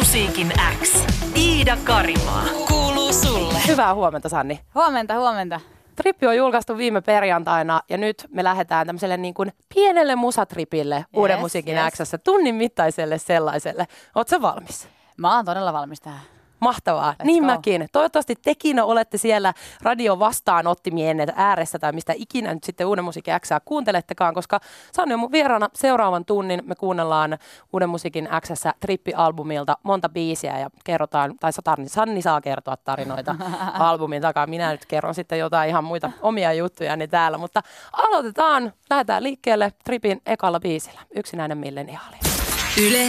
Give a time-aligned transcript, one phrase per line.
[0.00, 1.04] Musiikin X.
[1.36, 2.44] Iida Karimaa.
[2.68, 3.58] Kuuluu sulle.
[3.66, 4.60] Hyvää huomenta, Sanni.
[4.74, 5.60] Huomenta, huomenta.
[5.96, 11.06] Trippi on julkaistu viime perjantaina ja nyt me lähdetään tämmöiselle niin kuin pienelle musatripille yes,
[11.16, 11.92] Uuden musiikin yes.
[11.92, 13.86] Xssä, tunnin mittaiselle sellaiselle.
[14.14, 14.88] Oletko valmis?
[15.16, 16.20] Mä oon todella valmis tähän.
[16.60, 17.12] Mahtavaa.
[17.12, 17.46] Let's niin go.
[17.46, 17.88] mäkin.
[17.92, 23.48] Toivottavasti tekin olette siellä radio vastaanottimien ääressä tai mistä ikinä nyt sitten Uuden musiikin X
[23.64, 24.60] kuuntelettekaan, koska
[24.92, 26.62] Sanni on mun vieraana seuraavan tunnin.
[26.66, 27.38] Me kuunnellaan
[27.72, 33.36] Uuden musiikin X Trippi-albumilta monta biisiä ja kerrotaan, tai Sanni, Sanni saa kertoa tarinoita
[33.78, 34.46] albumin takaa.
[34.46, 38.72] Minä nyt kerron sitten jotain ihan muita omia juttuja niin täällä, mutta aloitetaan.
[38.90, 41.00] Lähdetään liikkeelle Tripin ekalla biisillä.
[41.16, 42.29] Yksinäinen milleniaali.
[42.78, 43.08] Yle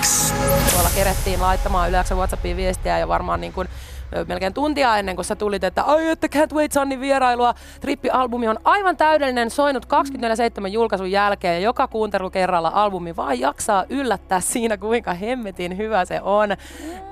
[0.00, 0.34] X.
[0.72, 3.68] Tuolla kerettiin laittamaan Yle WhatsAppiin viestiä ja varmaan niin kuin
[4.28, 7.54] melkein tuntia ennen kuin sä tulit, että ai että Can't Wait Sunnin vierailua.
[7.80, 13.84] Trippi-albumi on aivan täydellinen, soinut 24-7 julkaisun jälkeen ja joka kuuntelu kerralla albumi vaan jaksaa
[13.88, 16.48] yllättää siinä, kuinka hemmetin hyvä se on.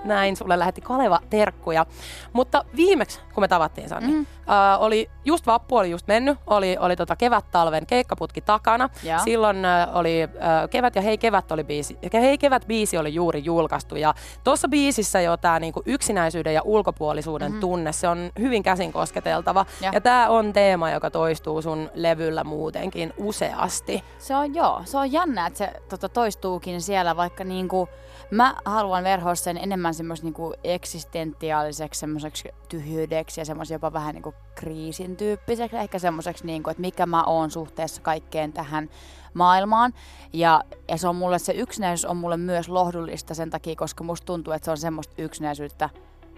[0.04, 1.86] Näin sulle lähetti Kaleva terkkuja.
[2.32, 4.26] Mutta viimeksi, kun me tavattiin Sanni, mm.
[4.50, 8.88] Äh, oli just vappu oli just mennyt, oli, oli tota kevät-talven keikkaputki takana.
[9.02, 9.18] Ja.
[9.18, 10.28] Silloin äh, oli äh,
[10.70, 15.20] kevät ja hei kevät oli biisi, hei kevät biisi oli juuri julkaistu ja tuossa biisissä
[15.20, 17.60] jo tämä niinku yksinäisyyden ja ulko ulkopuolisuuden mm-hmm.
[17.60, 17.92] tunne.
[17.92, 19.66] Se on hyvin käsin kosketeltava.
[19.80, 24.04] Ja, ja tämä on teema, joka toistuu sun levyllä muutenkin useasti.
[24.18, 24.82] Se on joo.
[24.84, 27.88] Se on jännä, että se tota, toistuukin siellä, vaikka niinku,
[28.30, 34.34] mä haluan verhoa sen enemmän semmoisen niinku eksistentiaaliseksi semmoiseksi tyhjyydeksi ja semmoisen jopa vähän niinku
[34.54, 35.76] kriisin tyyppiseksi.
[35.76, 38.90] Ehkä semmoiseksi, niinku, että mikä mä oon suhteessa kaikkeen tähän
[39.34, 39.94] maailmaan.
[40.32, 44.24] Ja, ja se on mulle, se yksinäisyys on mulle myös lohdullista sen takia, koska musta
[44.26, 45.90] tuntuu, että se on semmoista yksinäisyyttä,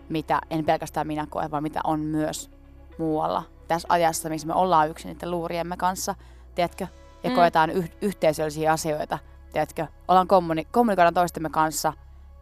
[0.09, 2.51] mitä en pelkästään minä koe, vaan mitä on myös
[2.99, 3.43] muualla.
[3.69, 6.15] Tässä ajassa, missä me ollaan yksin niiden luuriemme kanssa,
[6.55, 6.87] tiedätkö?
[7.23, 7.37] Ja mm.
[7.37, 9.19] koetaan yh- yhteisöllisiä asioita,
[9.53, 9.87] tiedätkö?
[10.09, 11.93] Ollaan kommuni- kommunikoidaan toistemme kanssa,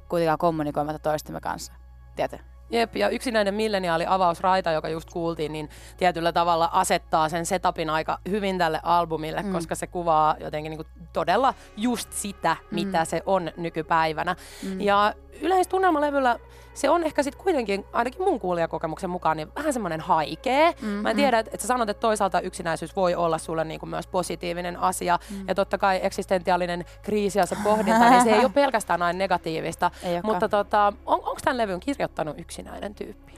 [0.08, 1.72] kuitenkaan kommunikoimatta toistemme kanssa,
[2.16, 2.38] tiedätkö?
[2.70, 8.18] Jep, ja yksinäinen milleniaali avausraita, joka just kuultiin, niin tietyllä tavalla asettaa sen setupin aika
[8.30, 9.52] hyvin tälle albumille, mm.
[9.52, 13.06] koska se kuvaa jotenkin niin kuin todella just sitä, mitä mm.
[13.06, 14.36] se on nykypäivänä.
[14.62, 14.80] Mm.
[14.80, 16.38] Ja yleistunnelmalevyllä
[16.78, 20.72] se on ehkä sitten kuitenkin, ainakin mun kuulijakokemuksen mukaan, niin vähän semmoinen haikea.
[20.82, 23.86] Mm, Mä en tiedä, että et sä sanot, että toisaalta yksinäisyys voi olla sulle niinku
[23.86, 25.18] myös positiivinen asia.
[25.30, 25.44] Mm.
[25.48, 29.90] Ja totta kai eksistentiaalinen kriisi ja se pohdinta, niin se ei ole pelkästään aina negatiivista.
[30.22, 33.32] Mutta tota, on, onko tämän levyn kirjoittanut yksinäinen tyyppi?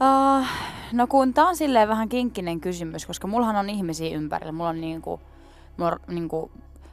[0.00, 0.46] Uh,
[0.92, 4.52] no kun tää on silleen vähän kinkkinen kysymys, koska mullahan on ihmisiä ympärillä.
[4.52, 5.20] Mulla on niinku,
[5.76, 6.50] mulla on niinku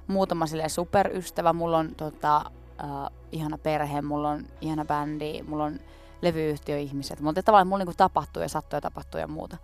[0.07, 2.51] muutama superystävä, mulla on tota,
[2.83, 5.79] uh, ihana perhe, mulla on ihana bändi, mulla on
[6.21, 7.19] levyyhtiöihmiset.
[7.19, 9.57] Mulla tavallaan mulla niinku tapahtuu ja sattuu ja tapahtuu ja muuta.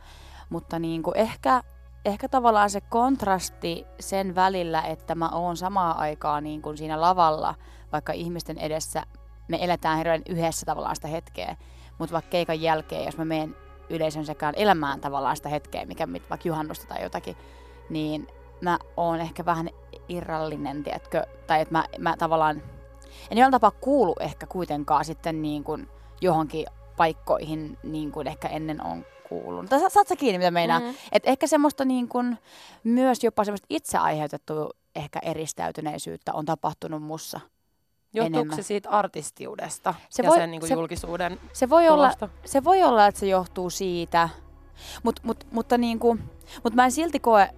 [0.49, 1.63] Mutta niinku ehkä,
[2.05, 7.55] ehkä tavallaan se kontrasti sen välillä, että mä oon samaa aikaa niin kuin siinä lavalla,
[7.91, 9.03] vaikka ihmisten edessä
[9.47, 11.55] me eletään hirveän yhdessä tavallaan sitä hetkeä,
[11.97, 13.55] mutta vaikka keikan jälkeen, jos mä menen
[13.89, 17.37] yleisön sekään elämään tavallaan sitä hetkeä, mikä vaikka juhannusta tai jotakin,
[17.89, 18.27] niin
[18.61, 19.69] mä oon ehkä vähän
[20.09, 22.61] irrallinen, tiedätkö, tai että mä, mä tavallaan
[23.31, 25.87] en jollain tapaa kuulu ehkä kuitenkaan sitten niin kuin
[26.21, 26.65] johonkin
[26.97, 29.69] paikkoihin niin kuin ehkä ennen on kuulunut.
[29.69, 30.79] Tai saat sä kiinni, mitä meinaa?
[30.79, 30.93] Mm.
[31.11, 32.37] Et ehkä semmoista niin kuin,
[32.83, 37.39] myös jopa semmoista itse aiheutettua ehkä eristäytyneisyyttä on tapahtunut mussa.
[38.13, 42.11] Johtuuko se siitä artistiudesta se ja voi, sen niin kuin se, julkisuuden se voi, olla,
[42.45, 44.29] se voi olla, että se johtuu siitä,
[45.03, 46.23] Mut, mut, mutta niin kuin,
[46.63, 47.49] mut mä en silti koe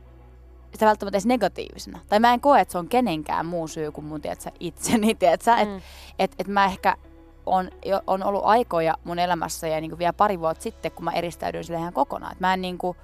[0.74, 2.00] sitä välttämättä edes negatiivisena.
[2.10, 5.16] Tai mä en koe, että se on kenenkään muu syy kuin mun tiedätkö, itseni.
[5.20, 5.62] Tiedätkö, mm.
[5.62, 5.84] että
[6.20, 6.98] et, et mä ehkä
[7.46, 7.72] on,
[8.08, 11.80] on ollut aikoja mun elämässä ja niin vielä pari vuotta sitten, kun mä eristäydyin sille
[11.80, 12.32] ihan kokonaan.
[12.32, 12.98] Et mä, en, niin kuin,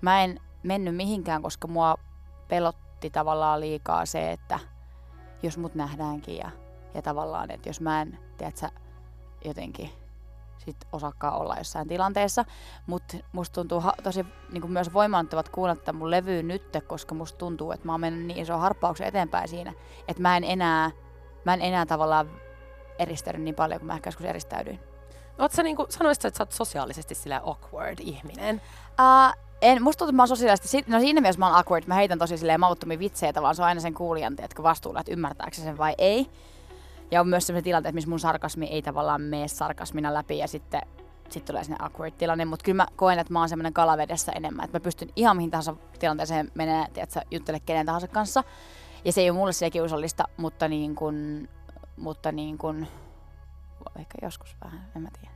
[0.00, 1.96] mä en mennyt mihinkään, koska mua
[2.48, 4.58] pelotti tavallaan liikaa se, että
[5.42, 6.50] jos mut nähdäänkin ja,
[6.94, 8.68] ja tavallaan, että jos mä en, tiedätkö,
[9.44, 9.90] jotenkin
[10.66, 12.44] sit osakkaan olla jossain tilanteessa.
[12.86, 17.38] Mutta musta tuntuu ha- tosi niin myös voimaantuvat kuunnella tätä mun levyä nyt, koska musta
[17.38, 19.72] tuntuu, että mä oon mennyt niin iso harppauksen eteenpäin siinä,
[20.08, 20.90] että mä en enää,
[21.44, 22.30] mä en enää tavallaan
[22.98, 24.80] eristäydy niin paljon kuin mä ehkä joskus eristäydyin.
[25.52, 28.60] Sä niinku, sanoisit että sä oot sosiaalisesti sillä awkward ihminen?
[29.00, 31.94] Uh, en, musta tuntuu, että mä oon sosiaalisesti, no siinä mielessä mä oon awkward, mä
[31.94, 35.56] heitän tosi silleen mauttomia vitsejä, vaan se on aina sen kuulijan, että vastuulla, että ymmärtääkö
[35.56, 36.30] sen vai ei.
[37.10, 40.82] Ja on myös sellaisia tilanteita, missä mun sarkasmi ei tavallaan mene sarkasmina läpi ja sitten
[41.30, 44.64] sit tulee sinne awkward tilanne, mutta kyllä mä koen, että mä oon semmoinen kalavedessä enemmän,
[44.64, 48.44] että mä pystyn ihan mihin tahansa tilanteeseen menee, tiedätkö, juttele kenen tahansa kanssa.
[49.04, 51.48] Ja se ei ole mulle se kiusallista, mutta niin kuin,
[51.96, 52.88] mutta niin kuin,
[53.98, 55.35] ehkä joskus vähän, en mä tiedä.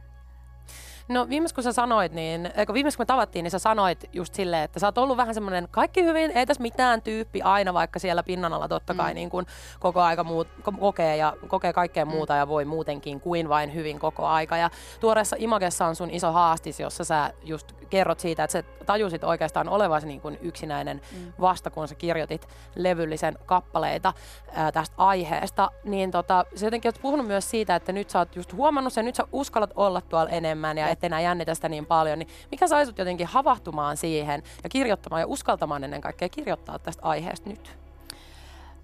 [1.10, 4.34] No viimeis kun sä sanoit, niin, eikö viimeis kun me tavattiin, niin sä sanoit just
[4.34, 7.98] silleen, että sä oot ollut vähän semmoinen kaikki hyvin, ei tässä mitään tyyppi aina, vaikka
[7.98, 9.14] siellä pinnan alla totta kai mm.
[9.14, 9.46] niin kun
[9.80, 10.48] koko aika muut,
[10.80, 12.10] kokee ja kokee kaikkea mm.
[12.10, 14.56] muuta ja voi muutenkin kuin vain hyvin koko aika.
[14.56, 14.70] Ja
[15.00, 19.68] tuoreessa Imagessa on sun iso haastis, jossa sä just kerrot siitä, että sä tajusit oikeastaan
[19.68, 21.32] olevasi niin kuin yksinäinen mm.
[21.40, 24.12] vasta, kun sä kirjoitit levyllisen kappaleita
[24.52, 25.70] ää, tästä aiheesta.
[25.84, 29.04] Niin tota, sä jotenkin oot puhunut myös siitä, että nyt sä oot just huomannut sen,
[29.04, 32.18] nyt sä uskallat olla tuolla enemmän ja et enää jännitä sitä niin paljon.
[32.18, 37.02] Niin mikä sai sut jotenkin havahtumaan siihen ja kirjoittamaan ja uskaltamaan ennen kaikkea kirjoittaa tästä
[37.02, 37.78] aiheesta nyt?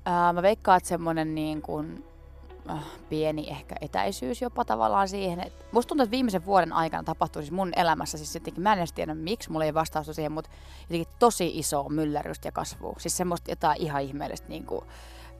[0.04, 2.04] Ää, mä veikkaan, että semmoinen niin kuin
[3.08, 5.40] pieni ehkä etäisyys jopa tavallaan siihen.
[5.40, 8.78] Et musta tuntuu, että viimeisen vuoden aikana tapahtui siis mun elämässä, siis jotenkin, mä en
[8.78, 10.50] edes tiedä miksi, mulla ei vastausta siihen, mutta
[10.82, 12.94] jotenkin tosi iso myllerrystä ja kasvu.
[12.98, 14.84] Siis semmoista jotain ihan ihmeellistä niin kuin,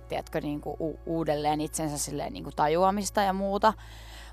[0.09, 3.73] tiedätkö, niin kuin u- uudelleen itsensä silleen, niin kuin tajuamista ja muuta.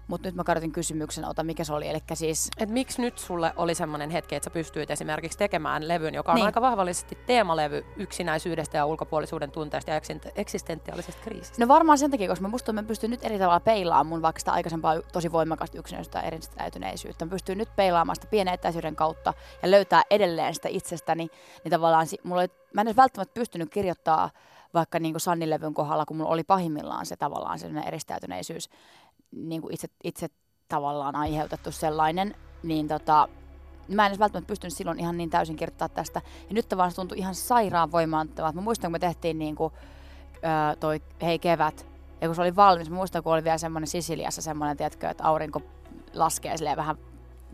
[0.07, 1.87] Mutta nyt mä kartin kysymyksen, ota mikä se oli.
[1.87, 2.49] Eli siis...
[2.57, 6.35] Et miksi nyt sulle oli semmoinen hetki, että sä pystyit esimerkiksi tekemään levyn, joka on
[6.35, 6.45] niin.
[6.45, 10.01] aika vahvallisesti teemalevy yksinäisyydestä ja ulkopuolisuuden tunteesta ja
[10.35, 11.55] eksistentiaalisesta kriisistä?
[11.59, 14.39] No varmaan sen takia, koska mä musta mä pystyn nyt eri tavalla peilaamaan mun vaikka
[14.39, 17.25] sitä aikaisempaa tosi voimakasta yksinäisyyttä ja eristäytyneisyyttä.
[17.25, 19.33] Mä pystyn nyt peilaamaan sitä pienen etäisyyden kautta
[19.63, 21.27] ja löytää edelleen sitä itsestäni.
[21.63, 24.29] Niin tavallaan mulla oli, mä en edes välttämättä pystynyt kirjoittaa
[24.73, 28.69] vaikka niin kuin Sanni-levyn kohdalla, kun mulla oli pahimmillaan se tavallaan sellainen eristäytyneisyys,
[29.35, 30.27] niin kuin itse, itse
[30.67, 33.29] tavallaan aiheutettu sellainen, niin tota,
[33.87, 36.21] mä en edes välttämättä pystynyt silloin ihan niin täysin kirjoittaa tästä.
[36.49, 38.55] Ja nyt vaan se tuntui ihan sairaan voimaantuttavalta.
[38.55, 39.73] Mä muistan, kun me tehtiin niin kuin,
[40.33, 41.85] öö, toi Hei kevät,
[42.21, 45.23] ja kun se oli valmis, mä muistan, kun oli vielä semmoinen Sisiliassa semmoinen, tiedätkö, että
[45.23, 45.61] aurinko
[46.13, 46.97] laskee silleen vähän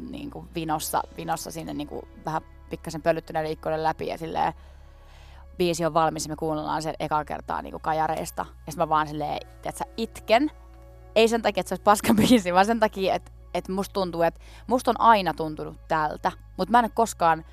[0.09, 4.53] niin kuin vinossa, vinossa sinne niin kuin vähän pikkasen pölyttyneiden ikkunen läpi ja silleen
[5.57, 8.41] biisi on valmis ja me kuunnellaan sen eka kertaa niin kuin kajareista.
[8.41, 10.51] Ja sitten mä vaan silleen, että itken
[11.19, 14.21] ei sen takia, että se olisi paska biisi, vaan sen takia, että, että musta tuntuu,
[14.21, 16.31] että musta on aina tuntunut tältä.
[16.57, 17.45] Mutta mä en ole koskaan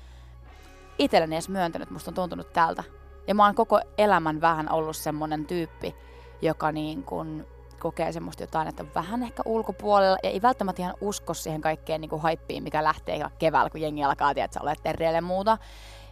[0.97, 2.83] itselleni edes myöntänyt, että musta on tuntunut tältä.
[3.27, 5.95] Ja mä oon koko elämän vähän ollut semmonen tyyppi,
[6.41, 7.47] joka niin kun
[7.79, 12.09] kokee semmoista jotain, että vähän ehkä ulkopuolella ja ei välttämättä ihan usko siihen kaikkeen niin
[12.09, 15.57] kuin haippiin, mikä lähtee keväällä, kun jengi alkaa tiedä, että sä olet terveelle muuta.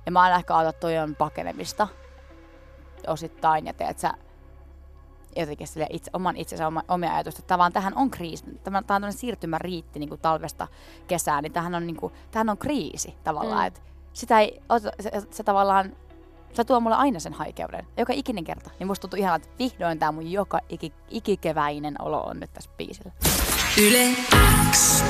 [0.06, 1.88] Ja mä oon ehkä ajatellut, että toi on pakenemista
[3.08, 4.14] osittain ja teet sä
[5.36, 9.08] jotenkin sille itse, oman itsensä oma, omia ajatusta, että vaan tähän on kriisi, tämä, tämä
[9.08, 10.68] on siirtymä riitti niin kuin talvesta
[11.08, 13.68] kesään, niin tähän on, niin kuin, tähän on kriisi tavallaan, mm.
[13.68, 13.82] että
[14.14, 14.62] sitä ei,
[15.00, 15.96] se, se, tavallaan
[16.54, 17.88] se tuo mulle aina sen haikeuden.
[17.98, 18.70] Joka ikinen kerta.
[18.80, 22.70] Niin musta tuntuu ihan, että vihdoin tämä mun joka iki, ikikeväinen olo on nyt tässä
[22.78, 23.12] biisillä.
[23.78, 24.08] Yle
[24.72, 25.04] X.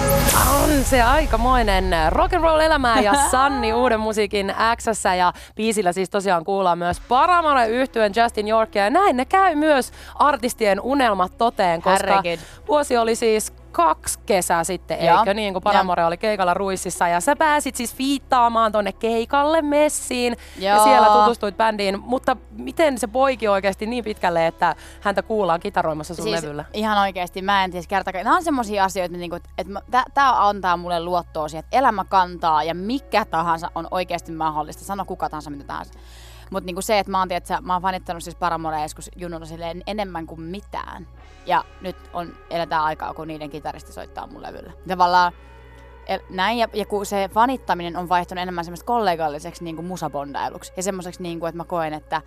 [0.64, 1.96] On se aikamoinen
[2.42, 4.86] roll elämää ja Sanni uuden musiikin x
[5.18, 9.92] ja biisillä siis tosiaan kuullaan myös Paramore yhtyön Justin Yorkia ja näin ne käy myös
[10.16, 12.46] artistien unelmat toteen, koska Herregud.
[12.68, 15.20] vuosi oli siis kaksi kesää sitten, Joo.
[15.20, 16.08] eikö niin, kun Paramore ja.
[16.08, 20.78] oli keikalla Ruississa ja sä pääsit siis fiittaamaan tonne keikalle messiin Joo.
[20.78, 26.16] ja siellä tutustuit bändiin, mutta miten se poiki oikeasti niin pitkälle, että häntä kuullaan kitaroimassa
[26.16, 26.66] sun siis levyllä?
[26.74, 28.24] Ihan oikeasti, mä en tiedä kertakaan.
[28.24, 32.64] Nämä on semmoisia asioita, niinku, että, että tämä antaa mulle luottoa siihen, että elämä kantaa
[32.64, 34.84] ja mikä tahansa on oikeasti mahdollista.
[34.84, 35.94] Sano kuka tahansa mitä tahansa.
[36.50, 39.12] Mutta niinku se, että mä oon, tiedät, mä oon fanittanut siis Paramorea joskus
[39.44, 41.08] silleen enemmän kuin mitään.
[41.46, 44.74] Ja nyt on, eletään aikaa, kun niiden kitaristi soittaa mun levyllä.
[44.88, 45.34] Tavallaan
[46.30, 50.74] näin, ja, ja kun se fanittaminen on vaihtunut enemmän semmoista kollegalliseksi niin kuin musabondailuksi.
[50.78, 52.22] Ja semmoiseksi, niin kuin, että mä koen, että,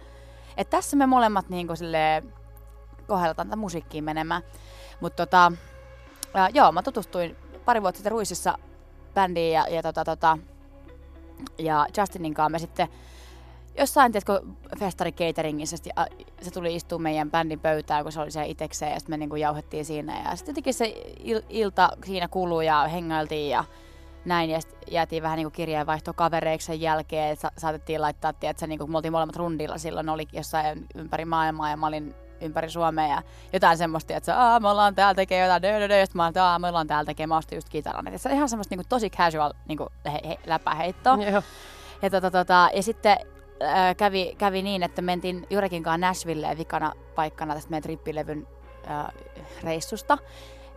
[0.56, 2.34] että tässä me molemmat niin kuin silleen,
[3.06, 4.42] kohdeltaan tätä musiikkiin menemään.
[5.00, 5.52] Mutta tota,
[6.54, 8.58] joo, mä tutustuin pari vuotta sitten Ruisissa
[9.14, 10.38] bändiin ja, ja, tota, tota,
[11.58, 12.88] ja Justinin kanssa me sitten
[13.78, 14.40] jossain, tiedätkö,
[14.78, 15.76] festari cateringissa,
[16.42, 19.36] se tuli istua meidän bändin pöytään, kun se oli siellä itekseen, ja sitten me niinku
[19.36, 20.84] jauhettiin siinä, ja sitten jotenkin se
[21.24, 23.64] il- ilta siinä kului ja hengailtiin, ja
[24.24, 28.66] näin, ja sitten jäätiin vähän niinku kirjeenvaihtoa kavereiksi sen jälkeen, että sa- saatettiin laittaa, tiedätkö,
[28.66, 33.06] niinku, me oltiin molemmat rundilla silloin, oli jossain ympäri maailmaa, ja mä olin ympäri Suomea
[33.06, 36.28] ja jotain semmoista, että Aa, me ollaan täällä tekee jotain, dö, dö, dö, mä olin,
[36.28, 38.08] että me ollaan täällä tekee, mä ostin just kitaran.
[38.08, 41.16] Et se on ihan semmoista niinku, tosi casual niinku, he, he, läpäheittoa.
[42.02, 43.16] Ja, tota, tota, ja sitten
[43.62, 48.46] äh, kävi, kävi niin, että mentiin Jurekin kanssa Nashvilleen vikana paikkana tästä meidän trippilevyn
[48.90, 49.06] äh,
[49.62, 50.18] reissusta.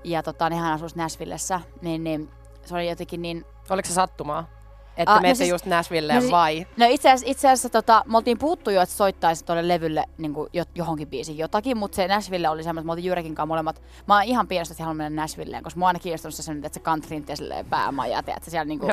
[0.03, 2.29] Ja tota, niin hän asuisi Nashvillessä, niin, niin
[2.65, 3.45] se oli jotenkin niin...
[3.69, 4.61] Oliko se sattumaa?
[4.97, 6.67] Että ah, menette no siis, just Nashvilleen no, vai?
[6.77, 10.33] No itse asiassa, itse asiassa tota, me oltiin puhuttu jo, että soittaisi tuolle levylle niin
[10.33, 13.81] kuin, johonkin biisiin jotakin, mutta se Nashville oli semmoinen, että me oltiin Jurekin kanssa molemmat.
[14.07, 16.69] Mä oon ihan pienestä, että haluan mennä Nashvilleen, koska mä oon aina kiinnostunut se että
[16.73, 18.91] se countryn ja päämaja, että siellä niin kuin,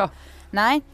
[0.52, 0.84] näin.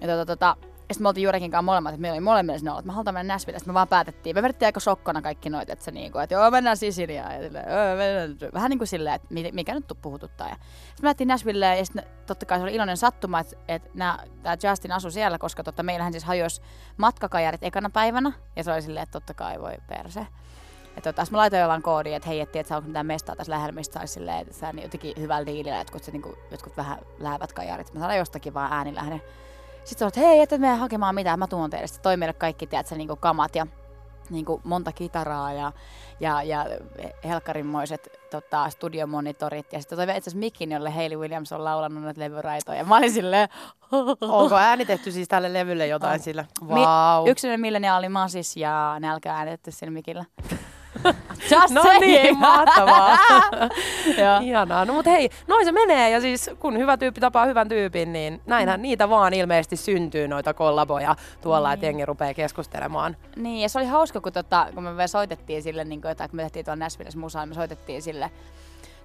[0.00, 0.56] Ja tota, tota,
[0.94, 3.34] sitten me oltiin Jurekin kanssa molemmat, että meillä oli molemmilla sinne että me halutaan mennä
[3.34, 3.58] Nashville.
[3.58, 6.50] Sitten me vaan päätettiin, me vedettiin aika sokkona kaikki noita, että, se niinku, että joo,
[6.50, 7.34] mennään Sisiliaan.
[7.34, 8.52] Ja silleen, öö, mennään.
[8.54, 10.48] Vähän niin kuin silleen, että mikä nyt puhututtaa.
[10.48, 13.90] Ja sitten me lähdettiin Nashville ja sitten totta kai se oli iloinen sattuma, että, että
[13.94, 14.18] tämä
[14.68, 16.62] Justin asui siellä, koska totta, meillähän siis hajosi
[16.96, 18.32] matkakajarit ekana päivänä.
[18.56, 20.26] Ja se oli silleen, että totta kai voi perse.
[20.96, 23.94] Että tota, mä laitoin jollain koodiin, että hei, että onko mitään mestaa tässä lähellä, mistä
[23.94, 27.52] saisi silleen, että sä jotenkin hyvällä diilillä, että kun se, niin kuin, jotkut vähän läävät
[27.52, 27.94] kajarit.
[27.94, 29.22] Mä sanon jostakin vaan äänilähden.
[29.88, 31.86] Sitten sanoit, hei, et mene hakemaan mitään, mä tuon teille.
[31.86, 33.66] Sitten toi meille kaikki, tiedätkö, niin kuin kamat ja
[34.30, 35.72] niin kuin monta kitaraa ja,
[36.20, 36.66] ja, ja
[37.24, 39.72] helkkarinmoiset tota, studiomonitorit.
[39.72, 42.78] Ja sitten toi itse asiassa mikin, jolle Hayley Williams on laulannut näitä levyraitoja.
[42.78, 43.48] Ja mä olin silleen...
[44.20, 46.20] Onko äänitetty siis tälle levylle jotain on.
[46.20, 46.44] sillä?
[46.66, 46.74] Wow.
[47.24, 50.24] Mi- yksilöinen milleniaali Masis ja nälkä äänitetty sillä mikillä.
[51.50, 52.00] Just no saying.
[52.00, 53.18] niin, mahtavaa.
[54.42, 54.84] Ihanaa.
[54.84, 56.10] No mutta hei, noin se menee.
[56.10, 58.82] Ja siis kun hyvä tyyppi tapaa hyvän tyypin, niin näinhän mm.
[58.82, 61.74] niitä vaan ilmeisesti syntyy noita kollaboja tuolla, niin.
[61.74, 63.16] että jengi rupeaa keskustelemaan.
[63.36, 66.36] Niin, ja se oli hauska, kun, tota, kun me soitettiin sille, niin kun, että kun
[66.36, 68.30] me tehtiin tuon Nashville musaan, me soitettiin sille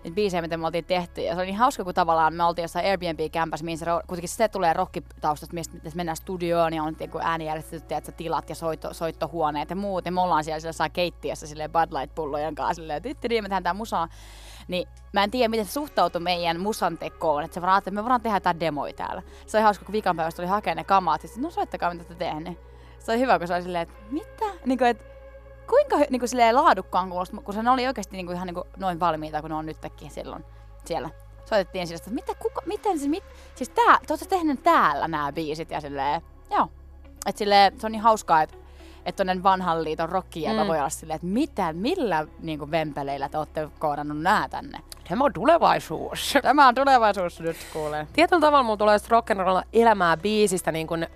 [0.03, 1.21] niitä biisejä, mitä me oltiin tehty.
[1.21, 4.47] Ja se oli niin hauska, kun tavallaan me oltiin jossain Airbnb-kämpässä, missä se, kuitenkin se
[4.47, 9.75] tulee rockitaustasta, mistä mennään studioon ja on niin äänijärjestetty että tilat ja soitto, soittohuoneet ja
[9.75, 10.05] muut.
[10.05, 13.73] Ja me ollaan siellä siellä keittiössä silleen Bud Light-pullojen kanssa silleen, että me tehdään tää
[13.73, 14.07] musaa.
[14.67, 18.03] Niin mä en tiedä, miten se suhtautui meidän musan tekoon, että se vaan että me
[18.03, 19.21] voidaan tehdä jotain demoja täällä.
[19.45, 22.15] Se oli hauska, kun viikan päivästä tuli hakemaan ne kamat, että no soittakaa, mitä te
[22.15, 22.57] tehneet.
[22.99, 24.45] Se oli hyvä, kun se oli silleen, että mitä?
[24.65, 25.12] Niin kuin, että
[25.69, 28.67] kuinka niin kuin silleen laadukkaan kuulosta, kun se oli oikeasti niin kuin ihan niin kuin
[28.77, 30.45] noin valmiita, kun ne on nytkin silloin
[30.85, 31.09] siellä.
[31.45, 33.23] Soitettiin sillä, että mitä, kuka, miten se, mit,
[33.55, 36.67] siis tää, te olette tehneet täällä nämä biisit ja silleen, joo.
[37.25, 38.57] Et silleen, se on niin hauskaa, että
[39.05, 40.67] että on vanhan liiton rockia, mm.
[40.67, 44.79] voi olla silleen, että mitä, millä niin kuin vempeleillä te olette koodannut nää tänne.
[45.09, 46.33] Tämä on tulevaisuus.
[46.41, 48.07] Tämä on tulevaisuus nyt kuulee.
[48.13, 51.07] Tietyllä tavalla mulla tulee rock'n'roll elämää biisistä niin kuin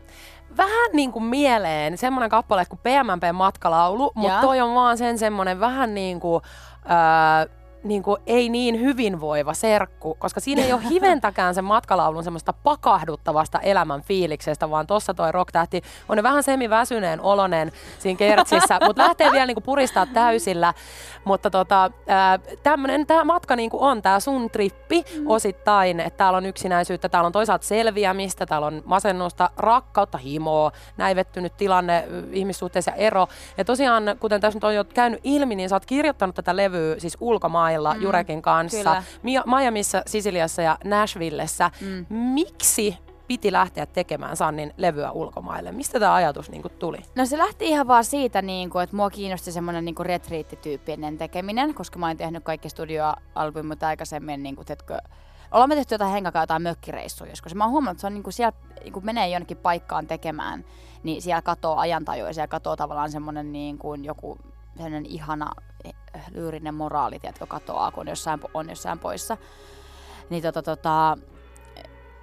[0.57, 5.59] vähän niin kuin mieleen semmoinen kappale kuin PMMP matkalaulu, mutta toi on vaan sen semmoinen
[5.59, 6.43] vähän niin kuin,
[6.85, 7.56] öö,
[7.87, 13.59] niin kuin ei niin hyvinvoiva serkku, koska siinä ei ole hiventäkään sen matkalaulun semmoista pakahduttavasta
[13.59, 19.45] elämän fiiliksestä, vaan tuossa toi rocktähti on vähän semiväsyneen olonen siinä kertsissä, mutta lähtee vielä
[19.45, 20.73] niin kuin puristaa täysillä.
[21.23, 21.91] Mutta tota,
[22.63, 25.27] tämmöinen tämä matka niin kuin on, tämä sun trippi mm.
[25.27, 31.57] osittain, että täällä on yksinäisyyttä, täällä on toisaalta selviämistä, täällä on masennusta, rakkautta, himoa, näivettynyt
[31.57, 33.27] tilanne ihmissuhteessa ja ero.
[33.57, 36.95] Ja tosiaan, kuten tässä nyt on jo käynyt ilmi, niin sä oot kirjoittanut tätä levyä
[36.99, 38.01] siis ulkomailla mm.
[38.01, 39.45] Jurekin kanssa, Kyllä.
[39.45, 41.71] Miamiissa, Sisiliassa ja Nashvillessä.
[41.81, 42.05] Mm.
[42.09, 45.71] Miksi piti lähteä tekemään Sannin levyä ulkomaille?
[45.71, 46.97] Mistä tämä ajatus niin kuin, tuli?
[47.15, 51.73] No se lähti ihan vaan siitä, niin kuin, että mua kiinnosti semmoinen niin retriittityyppinen tekeminen,
[51.73, 54.97] koska mä oon tehnyt kaikki studioalbumit aikaisemmin, niin kuin, teetkö,
[55.51, 57.55] ollaan me tehty jotain hengakaa jotain mökkireissuja joskus.
[57.55, 60.65] Mä oon huomannut, että se on niin kuin siellä, niin kuin menee jonnekin paikkaan tekemään,
[61.03, 64.37] niin siellä katoo ajantaju ja siellä katoo tavallaan semmoinen niin kuin joku
[64.77, 65.51] sellainen ihana
[65.83, 65.93] eh,
[66.31, 69.37] lyyrinen moraali, tiedätkö, katoaa, kun on jossain, on jossain poissa.
[70.29, 71.17] Niin tota, tota,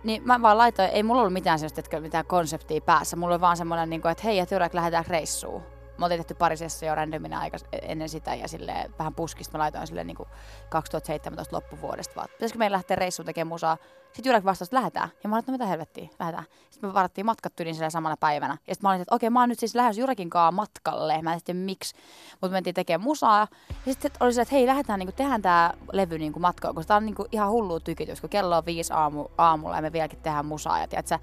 [0.05, 3.17] niin mä vaan laitoin, ei mulla ollut mitään sellaista, että mitään konseptia päässä.
[3.17, 5.63] Mulla oli vaan semmoinen, niin kuin, että hei, että lähdetään reissuun.
[5.99, 9.87] Me oltiin tehty parisessa jo randomina aika ennen sitä ja sille vähän puskista mä laitoin
[9.87, 10.29] sille niin kuin
[10.71, 12.29] 2017 loppuvuodesta vaan.
[12.33, 13.77] Pitäisikö meidän lähteä reissuun tekemään musaa?
[14.15, 15.09] Sitten Jurek vastasi, että lähdetään.
[15.23, 16.47] Ja mä olin, että no mitä helvettiä, lähdetään.
[16.71, 18.57] Sitten me varattiin matkat tyylin siellä samana päivänä.
[18.67, 21.23] Ja sitten mä olin, että okei, mä oon nyt siis lähes Jurekin kanssa matkalle.
[21.23, 21.97] Mä en tiedä miksi,
[22.31, 23.49] mutta me mentiin tekemään musaa.
[23.87, 26.89] Ja sitten oli se, että hei, lähdetään, niin kuin, tehdään tää levy niin matkaan, koska
[26.89, 29.93] tää on niin kuin, ihan hullu tykitys, kun kello on viisi aamu, aamulla ja me
[29.93, 30.81] vieläkin tehdään musaa.
[30.81, 31.19] Ja tiedätkö,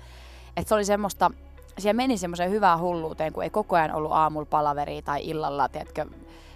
[0.57, 1.31] että se oli semmoista,
[1.79, 6.05] siellä meni semmoiseen hyvään hulluuteen, kun ei koko ajan ollut aamulla palaveri tai illalla, tiedätkö,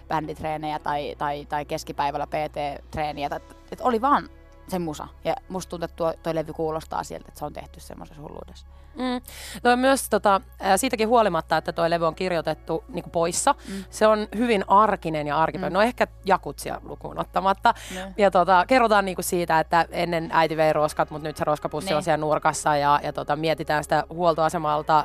[0.08, 3.30] bänditreenejä tai, tai, tai keskipäivällä PT-treeniä.
[3.72, 4.30] Että oli vaan
[4.68, 5.08] se musa.
[5.24, 8.68] Ja musta tuntuu, että tuo, toi levy kuulostaa sieltä, että se on tehty semmoisessa hulluudessa.
[8.96, 9.22] Mm.
[9.64, 10.42] No myös tota,
[10.76, 13.84] siitäkin huolimatta, että tuo levy on kirjoitettu niin poissa, mm.
[13.90, 15.70] se on hyvin arkinen ja arkipäivä.
[15.70, 15.74] Mm.
[15.74, 17.74] No ehkä jakutsia lukuun ottamatta.
[17.92, 18.14] Mm.
[18.18, 21.98] Ja tota, kerrotaan niin siitä, että ennen äiti vei roskat, mutta nyt se roskapussi niin.
[21.98, 25.04] on siellä nurkassa ja, ja tota, mietitään sitä huoltoasemalta,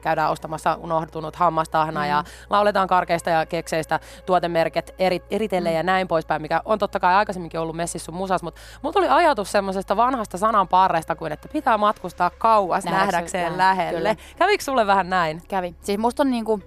[0.00, 2.08] käydään ostamassa unohtunut hammastahna mm.
[2.08, 5.76] ja lauletaan karkeista ja kekseistä tuotemerket eri, eritellen mm.
[5.76, 9.08] ja näin poispäin, mikä on totta kai aikaisemminkin ollut messissä sun musas, mutta mulla tuli
[9.08, 13.98] ajatus semmoisesta vanhasta sananparresta kuin, että pitää matkustaa kauas nähdäkseen nähdäkseen lähelle.
[13.98, 14.16] Kyllä.
[14.36, 15.42] Kävikö sulle vähän näin?
[15.48, 15.74] Kävi.
[15.82, 16.60] Siis musta on niinku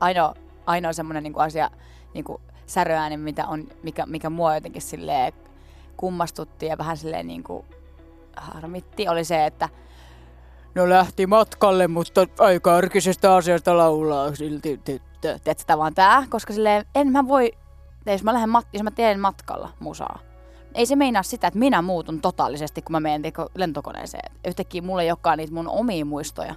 [0.00, 0.34] ainoa,
[0.66, 1.70] ainoa semmoinen niinku asia,
[2.14, 5.32] niinku säröääni, mitä on, mikä, mikä mua jotenkin silleen
[5.96, 7.64] kummastutti ja vähän silleen niinku
[8.36, 9.68] harmitti, oli se, että
[10.74, 15.38] No lähti matkalle, mutta aika arkisesta asiasta laulaa silti tyttö.
[15.44, 16.24] Tiedätkö vaan tää?
[16.30, 17.52] Koska silleen, en mä voi,
[18.06, 20.18] jos mä, lähden mat- jos mä teen matkalla musaa,
[20.74, 24.32] ei se meinaa sitä, että minä muutun totaalisesti, kun mä menen lentokoneeseen.
[24.46, 26.54] Yhtäkkiä mulle ei olekaan niitä mun omia muistoja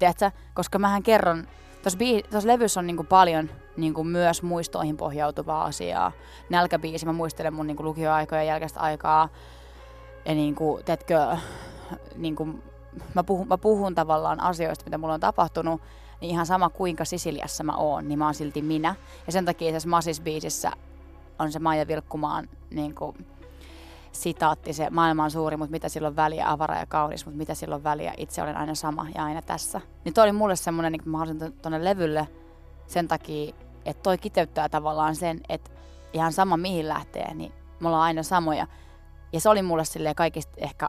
[0.00, 0.30] tiedätkö?
[0.54, 1.46] Koska mähän kerron,
[1.82, 6.12] tuossa, bii- tuossa levyssä on niinku paljon niinku myös muistoihin pohjautuvaa asiaa.
[6.50, 9.28] Nälkäbiisi, mä muistelen mun niinku lukioaikoja jälkeistä aikaa.
[10.24, 11.36] Ja niinku, tiedätkö,
[12.16, 12.48] niinku,
[13.14, 15.80] mä, puhun, mä puhun tavallaan asioista, mitä mulla on tapahtunut,
[16.20, 18.94] niin ihan sama kuinka Sisiliassa mä oon, niin mä oon silti minä.
[19.26, 20.72] Ja sen takia tässä Masis-biisissä
[21.38, 23.26] on se Maija Vilkkumaan niin kuin,
[24.12, 27.84] sitaatti, se maailma on suuri, mutta mitä silloin väliä, avara ja kaunis, mutta mitä silloin
[27.84, 29.80] väliä, itse olen aina sama ja aina tässä.
[30.04, 32.28] Niin toi oli mulle semmoinen, niin mä halusin tuonne levylle
[32.86, 35.70] sen takia, että toi kiteyttää tavallaan sen, että
[36.12, 38.66] ihan sama mihin lähtee, niin me ollaan aina samoja.
[39.32, 40.88] Ja se oli mulle silleen kaikista ehkä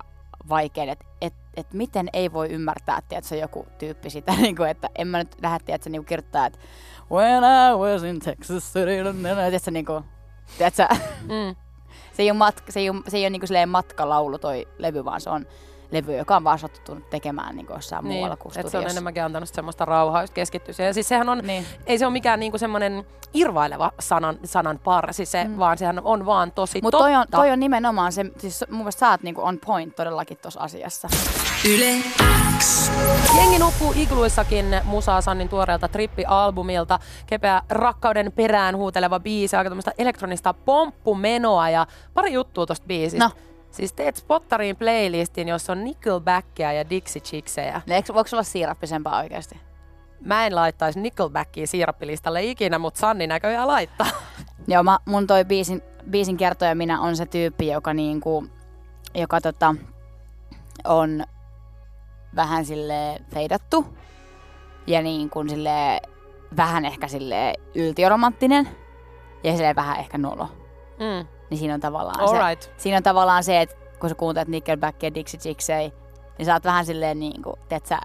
[0.50, 4.70] vaikein, että et, et miten ei voi ymmärtää, että se joku tyyppi sitä, niin kuin,
[4.70, 6.60] että en mä nyt lähde, että se niin kirjoittaa, että
[7.12, 10.04] when I was in Texas City, niin kuin,
[10.58, 10.88] tiedätkö,
[11.22, 11.56] Mm.
[12.14, 15.06] Se ei ole, matka, se ei ole, se ei ole niin kuin matkalaulu toi levy,
[15.06, 15.46] vaan se on
[15.92, 19.24] levy, joka on vaan sattunut tekemään niin jossain niin, muualla kuin että se on enemmänkin
[19.24, 20.90] antanut semmoista rauhaa just keskittyä siihen.
[20.90, 21.66] Ja siis sehän on, Niin.
[21.88, 25.58] ei se ole mikään niinku semmoinen irvaileva sanan, sanan par, siis se, mm.
[25.58, 27.10] vaan sehän on vaan tosi Mutta totta.
[27.10, 30.38] toi on, toi on nimenomaan se, siis mun mielestä sä oot niinku on point todellakin
[30.38, 31.08] tuossa asiassa.
[31.70, 31.96] Yle
[32.60, 32.92] X.
[33.38, 37.00] Jengi nukkuu igluissakin musaa Sannin tuoreelta Trippi-albumilta.
[37.28, 43.26] Kepeä rakkauden perään huuteleva biisi, aika tämmöistä elektronista pomppumenoa ja pari juttua tosta biisistä.
[43.26, 43.32] No.
[43.72, 47.82] Siis teet spottariin playlistin, jossa on Nickelbackia ja Dixie Chicksejä.
[47.86, 49.60] Niin Eikö, voiko olla siirappisempaa oikeasti?
[50.22, 54.08] Mä en laittaisi Nickelbackia siirappilistalle ikinä, mutta Sanni näköjään laittaa.
[54.68, 58.46] Joo, mä, mun toi biisin, biisin kertoja minä on se tyyppi, joka niinku,
[59.16, 59.76] joka tota,
[60.84, 61.24] on
[62.36, 63.86] vähän sille feidattu
[64.88, 66.02] ja niin kuin sille
[66.58, 68.70] vähän ehkä sille yltiöromanttinen
[69.44, 70.48] ja sille vähän ehkä nolo.
[71.00, 71.41] Mm.
[71.52, 72.70] Niin siinä on tavallaan se, Alright.
[72.78, 75.94] siinä on tavallaan se, että kun sä kuuntelet Nickelbackia ja Dixie Chicksei,
[76.38, 78.00] niin sä oot vähän silleen niin kuin, että sä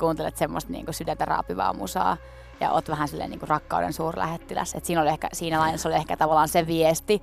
[0.00, 2.16] kuuntelet semmoista niin kuin sydäntä raapivaa musaa
[2.60, 4.74] ja oot vähän silleen niin kuin rakkauden suurlähettiläs.
[4.74, 7.22] Et siinä, oli ehkä, siinä lainassa oli ehkä tavallaan se viesti.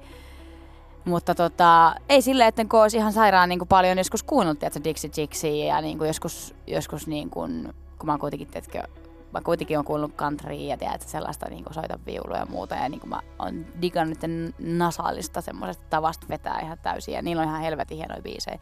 [1.05, 4.83] Mutta tota, ei silleen, että kun olisi ihan sairaan niin kuin paljon joskus kuunnellut, että
[4.83, 8.83] Dixie Chicksiä ja niin kuin joskus, joskus niin kuin, kun mä oon kuitenkin, tiedätkö,
[9.31, 12.75] mä kuitenkin on kuullut countrya ja tiedät, sellaista niin kuin soita viulua ja muuta.
[12.75, 17.13] Ja niin kuin mä oon digannut niiden nasaalista semmoisesta tavasta vetää ihan täysin.
[17.13, 18.59] Ja niillä on ihan helvetin hienoja biisejä.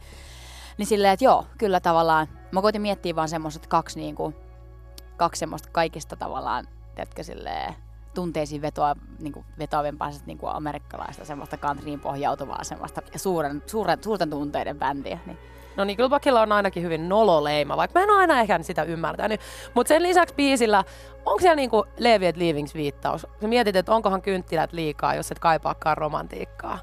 [0.78, 2.28] Niin silleen, että joo, kyllä tavallaan.
[2.52, 4.34] Mä koitin miettiä vaan semmoiset kaksi, niin kuin,
[5.16, 7.74] kaksi semmoista kaikista tavallaan, tiedätkö, silleen,
[8.14, 14.30] tunteisiin vetoa, niin kuin vetoavempaa niin kuin amerikkalaista semmoista countryin pohjautuvaa semmoista suuren, suuren, suurten
[14.30, 15.18] tunteiden bändiä.
[15.26, 15.38] Niin
[15.78, 19.40] No Nickelbackilla on ainakin hyvin nololeima, vaikka mä en aina ehkä sitä ymmärtänyt.
[19.74, 20.84] Mutta sen lisäksi biisillä,
[21.26, 23.26] onko siellä niinku Levi et Leavings viittaus?
[23.40, 26.78] Sä mietit, että onkohan kynttilät liikaa, jos et kaipaakaan romantiikkaa.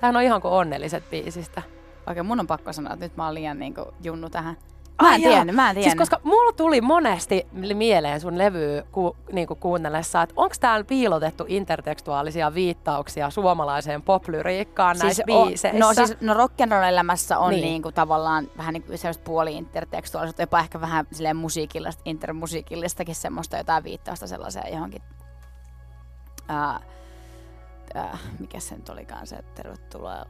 [0.00, 1.62] Tämähän on ihan kuin onnelliset biisistä.
[2.06, 4.56] Oikein mun on pakko sanoa, että nyt mä oon liian niin kuin, junnu tähän.
[5.02, 5.84] Mä en tiennyt, mä en tiennyt.
[5.98, 11.44] Siis koska mulla tuli monesti mieleen sun levyä ku, niinku kuunnellessa, että onko täällä piilotettu
[11.48, 15.78] intertekstuaalisia viittauksia suomalaiseen poplyriikkaan näissä o- biiseissä?
[15.78, 17.60] No siis no rock'n'roll elämässä on Niin.
[17.60, 17.70] niin.
[17.70, 23.84] niinku tavallaan vähän niinku sellaista puoli intertekstuaalisuutta, jopa ehkä vähän silleen musiikillista, intermusiikillistakin semmoista jotain
[23.84, 25.02] viittausta sellaiseen johonkin,
[26.48, 26.80] ää,
[27.94, 30.24] ää, mikä se nyt olikaan se, tervetuloa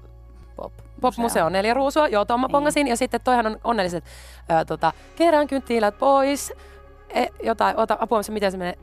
[0.61, 2.53] pop Pop-museo neljä ruusua, joo, Tomma Niin.
[2.53, 2.87] pongasin.
[2.87, 4.05] Ja sitten toihan on onnelliset,
[4.49, 6.53] ää, tota, kerään kynttilät pois.
[7.15, 8.79] E, jotain, ota apua, miten se menee.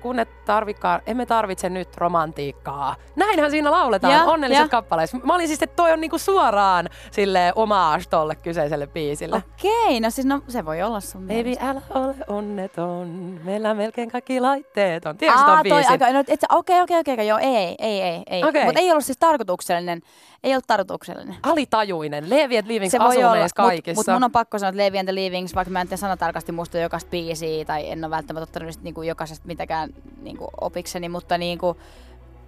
[0.00, 2.96] Kun et tarvikaan, emme tarvitse nyt romantiikkaa.
[3.16, 4.68] Näinhän siinä lauletaan Ja, onnelliset ja.
[4.68, 5.18] kappaleissa.
[5.24, 9.36] Mä olin siis, että toi on niinku suoraan sille omaas tolle kyseiselle biisille.
[9.36, 11.68] Okei, no siis no se voi olla sun Baby, mielestä.
[11.70, 13.08] älä ole onneton.
[13.44, 15.16] Meillä on melkein kaikki laitteet on.
[15.18, 18.44] Tiedätkö Aa, ton toi aika, no, okei, okei, okei, okei, joo, ei, ei, ei, ei.
[18.44, 18.64] Okei.
[18.64, 20.00] Mutta ei ollut siis tarkoituksellinen,
[20.44, 21.36] ei ollut tarkoituksellinen.
[21.42, 22.30] Alitajuinen.
[22.30, 24.12] Levi et Leavings Se voi asuu olla, meissä mutta kaikissa.
[24.12, 26.78] mut mun on pakko sanoa, että Levi and Leavings, vaikka mä en tiedä sanatarkasti muista
[26.78, 31.76] jokaista biisiä, tai en ole välttämättä ottanut niinku jokaisesta mitäkään niinku opikseni, mutta niinku,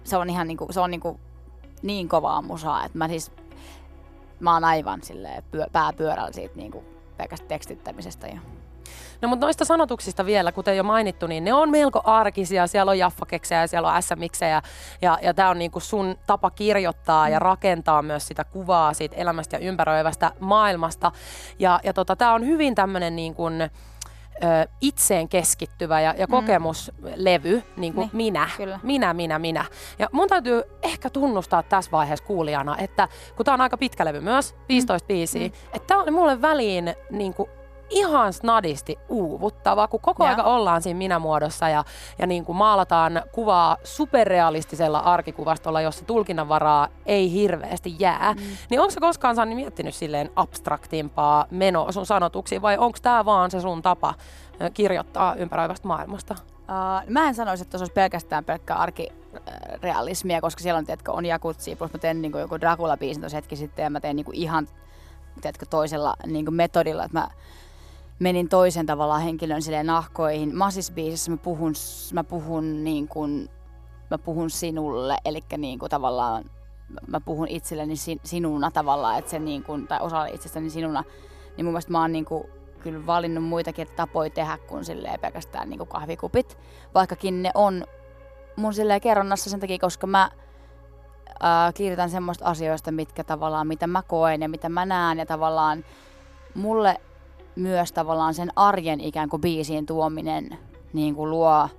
[0.03, 1.19] se on ihan niinku, se on niinku
[1.81, 3.31] niin kovaa musaa, että mä siis,
[4.39, 6.83] mä oon aivan silleen pyö, pääpyörällä siitä niinku
[7.17, 8.27] pelkästä tekstittämisestä.
[8.27, 8.39] Ja.
[9.21, 12.67] No mutta noista sanotuksista vielä, kuten jo mainittu, niin ne on melko arkisia.
[12.67, 14.61] Siellä on jaffakeksejä ja siellä on SMXejä.
[15.01, 19.55] Ja, ja tämä on niinku sun tapa kirjoittaa ja rakentaa myös sitä kuvaa siitä elämästä
[19.55, 21.11] ja ympäröivästä maailmasta.
[21.59, 23.69] Ja, ja tota, tämä on hyvin tämmöinen niin kuin,
[24.43, 28.79] ö, itseen keskittyvä ja, ja kokemuslevy, niin kuin Niin, minä, kyllä.
[28.83, 29.65] minä, minä, minä.
[29.99, 34.19] Ja mun täytyy ehkä tunnustaa tässä vaiheessa kuulijana, että kun tämä on aika pitkä levy
[34.21, 37.49] myös, 15 biisiä, että tämä oli mulle väliin niin kuin
[37.89, 40.29] ihan snadisti uuvuttava, kun koko Ja.
[40.29, 41.83] aika ollaan siinä minä-muodossa ja,
[42.19, 48.33] ja niin kuin maalataan kuvaa superrealistisella arkikuvastolla, jossa tulkinnanvaraa ei hirveästi jää.
[48.33, 48.41] Mm.
[48.69, 53.51] Niin onko se koskaan Sanni miettinyt silleen abstraktimpaa menoa sun sanotuksiin vai onko tämä vaan
[53.51, 54.13] se sun tapa
[54.73, 56.35] kirjoittaa ympäröivästä maailmasta?
[56.59, 61.25] Uh, mä en sanoisi, että se olisi pelkästään pelkkää arkirealismia, koska siellä on, tiedätkö, on
[61.25, 64.67] jakutsia, plus mä teen niin joku Dracula-biisin tuossa hetki sitten ja mä teen niin ihan
[65.41, 67.27] tiedätkö, toisella niin metodilla, että mä
[68.19, 70.55] menin toisen tavallaan henkilön silleen nahkoihin.
[70.55, 71.73] Massis-biisissä mä puhun,
[72.13, 73.49] mä puhun niin kuin,
[74.11, 76.43] mä puhun sinulle, eli niin kuin tavallaan
[77.07, 81.03] mä puhun itselleni sin, sinuna tavallaan, että se niin kuin, tai osalle itsestäni sinuna,
[81.57, 82.43] niin mun mielestä mä oon niin kuin,
[82.79, 86.57] kyllä valinnut muitakin tapoja tehdä kuin silleen pelkästään niin kuin kahvikupit,
[86.93, 87.85] vaikkakin ne on
[88.55, 90.31] mun silleen kerronnassa sen takia, koska mä
[91.39, 95.17] ää, kirjoitan semmoista asioista, mitkä tavallaan, mitä mä koen ja mitä mä näen.
[95.17, 95.85] Ja tavallaan
[96.55, 97.01] mulle
[97.55, 100.57] myös tavallaan sen arjen ikään kuin biisiin tuominen
[100.93, 101.69] niin kuin luo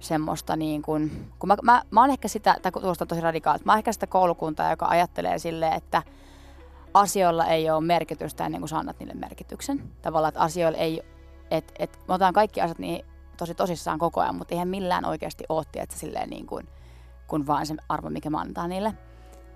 [0.00, 3.72] semmoista niin kuin, kun mä, mä, mä oon ehkä sitä, tai tuosta tosi radikaalista, mä
[3.72, 6.02] oon ehkä sitä koulukuntaa, joka ajattelee silleen, että
[6.94, 9.90] asioilla ei ole merkitystä ennen kuin sä annat niille merkityksen.
[10.02, 11.02] Tavallaan, että asioilla ei,
[11.50, 13.04] että et, me otetaan kaikki asiat niin
[13.36, 16.68] tosi tosissaan koko ajan, mutta eihän millään oikeasti ole, että silleen niin kuin,
[17.26, 18.94] kun vaan se arvo, mikä mä antaa niille.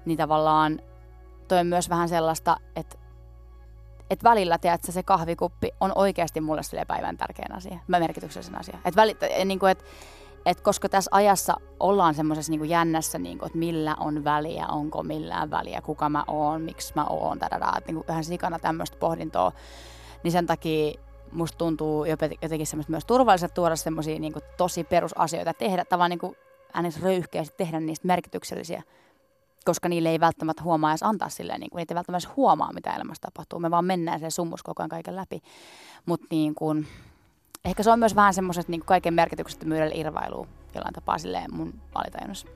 [0.05, 0.81] Niin tavallaan
[1.49, 2.99] toi myös vähän sellaista, että
[4.11, 8.79] et välillä, tiedätkö, se kahvikuppi on oikeasti mulle sille päivän tärkein asia, mä merkityksellisen asia.
[8.85, 9.85] Et väli, et, niin kuin, et,
[10.47, 15.03] et koska tässä ajassa ollaan semmoisessa niin jännässä, niin kuin, että millä on väliä, onko
[15.03, 19.53] millään väliä, kuka mä oon, miksi mä oon, tadada, että niin ihan sikana tämmöistä pohdintoa,
[20.23, 21.01] niin sen takia
[21.33, 22.05] musta tuntuu
[22.43, 26.37] jotenkin semmoista myös turvalliselta tuoda semmoisia niin tosi perusasioita tehdä, tavallaan kuin
[26.75, 28.83] äänes röyhkeästi tehdä niistä merkityksellisiä,
[29.65, 32.73] koska niille ei välttämättä huomaa edes antaa silleen, niin kuin, niitä ei välttämättä edes huomaa,
[32.73, 33.59] mitä elämässä tapahtuu.
[33.59, 35.43] Me vaan mennään sen summus koko ajan kaiken läpi.
[36.07, 36.87] Mutta niin kuin,
[37.65, 42.49] ehkä se on myös vähän semmoiset niin kaiken merkityksettömyydellä irvailu jollain tapaa silleen mun valitajunnassa.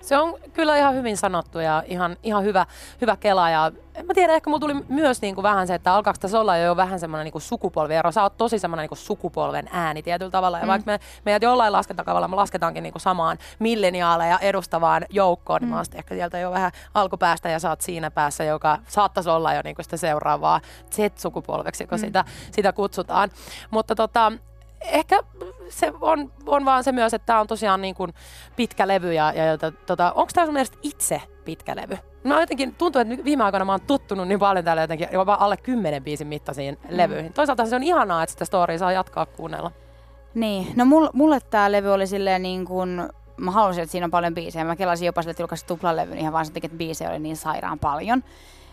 [0.00, 2.66] Se on kyllä ihan hyvin sanottu ja ihan, ihan hyvä,
[3.00, 3.50] hyvä kela.
[3.50, 6.40] Ja en mä tiedä, ehkä mulla tuli myös niin kuin vähän se, että alkaako tässä
[6.40, 8.12] olla jo vähän semmoinen niin sukupolviero.
[8.12, 10.58] Sä oot tosi semmoinen niin kuin sukupolven ääni tietyllä tavalla.
[10.58, 10.68] Ja mm.
[10.68, 15.64] vaikka me, meidät jollain laskentakavalla me lasketaankin niin kuin samaan milleniaaleja edustavaan joukkoon, mm.
[15.64, 18.78] niin mä oon sitten ehkä sieltä jo vähän alkupäästä ja sä oot siinä päässä, joka
[18.88, 22.00] saattaisi olla jo niin kuin sitä seuraavaa Z-sukupolveksi, kun mm.
[22.00, 23.30] sitä, sitä kutsutaan.
[23.70, 24.32] Mutta tota,
[24.80, 25.22] ehkä
[25.68, 28.14] se on, on vaan se myös, että tämä on tosiaan niin kuin
[28.56, 31.98] pitkä levy ja, ja tota, onko tämä sun mielestä itse pitkä levy?
[32.24, 35.56] No jotenkin tuntuu, että viime aikoina mä oon tuttunut niin paljon täällä jotenkin jopa alle
[35.56, 36.96] kymmenen biisin mittaisiin mm.
[36.96, 37.32] levyihin.
[37.32, 39.72] Toisaalta se on ihanaa, että sitä storya saa jatkaa kuunnella.
[40.34, 44.10] Niin, no mulle, mulle tämä levy oli silleen niin kuin, mä halusin, että siinä on
[44.10, 44.64] paljon biisejä.
[44.64, 47.36] Mä kelasin jopa sille, että julkaisin tuplalevyn ihan vaan sen takia, että biisejä oli niin
[47.36, 48.24] sairaan paljon.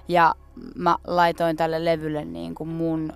[0.08, 0.36] Ja
[0.76, 3.14] mä laitoin tälle levylle niin kuin mun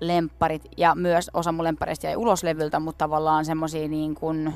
[0.00, 4.54] lempparit ja myös osa mun lemppareista jäi ulos levyltä, mutta tavallaan semmosia niin kuin,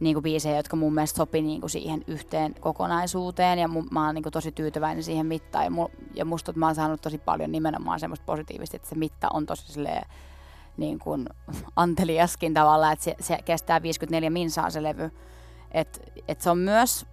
[0.00, 4.06] niin kuin biisejä, jotka mun mielestä sopi niin kuin siihen yhteen kokonaisuuteen ja mun, mä
[4.06, 7.00] oon niin kuin tosi tyytyväinen siihen mittaan ja, mu, ja musta että mä oon saanut
[7.00, 10.02] tosi paljon nimenomaan semmoista positiivista, että se mitta on tosi silleen,
[10.76, 11.28] niin kuin
[11.76, 15.10] anteliaskin tavallaan, että se, se kestää 54 minsaa se levy.
[15.72, 17.06] Että et se on myös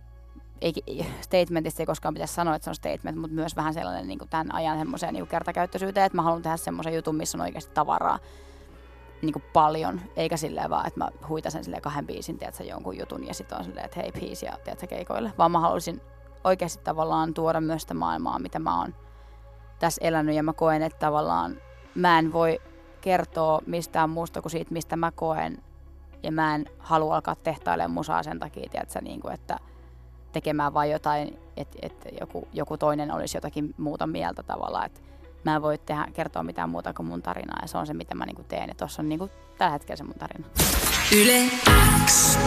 [0.63, 4.19] ei, statementista ei koskaan pitäisi sanoa, että se on statement, mutta myös vähän sellainen niin
[4.19, 7.73] kuin tämän ajan semmoiseen niin kertakäyttöisyyteen, että mä haluan tehdä semmoisen jutun, missä on oikeasti
[7.73, 8.19] tavaraa
[9.21, 13.27] niin kuin paljon, eikä silleen vaan, että mä huitasen silleen kahden biisin, tiedätkö, jonkun jutun
[13.27, 16.01] ja sitten on silleen, että hei peace ja tiedätkö, keikoille, vaan mä haluaisin
[16.43, 18.95] oikeasti tavallaan tuoda myös sitä maailmaa, mitä mä oon
[19.79, 20.35] tässä elänyt.
[20.35, 21.57] Ja mä koen, että tavallaan
[21.95, 22.61] mä en voi
[23.01, 25.63] kertoa mistään muusta kuin siitä, mistä mä koen.
[26.23, 29.59] Ja mä en halua alkaa tehtailemaan musaa sen takia, tiedätkö, niin kuin, että
[30.33, 34.85] tekemään vain jotain, että et joku, joku toinen olisi jotakin muuta mieltä tavallaan.
[34.85, 35.01] Että
[35.43, 38.15] mä en voi tehdä, kertoa mitään muuta kuin mun tarinaa ja se on se, mitä
[38.15, 38.69] mä niinku teen.
[38.69, 40.47] Ja tossa on niinku tällä hetkellä se mun tarina.
[41.15, 41.49] Yle
[42.05, 42.37] X.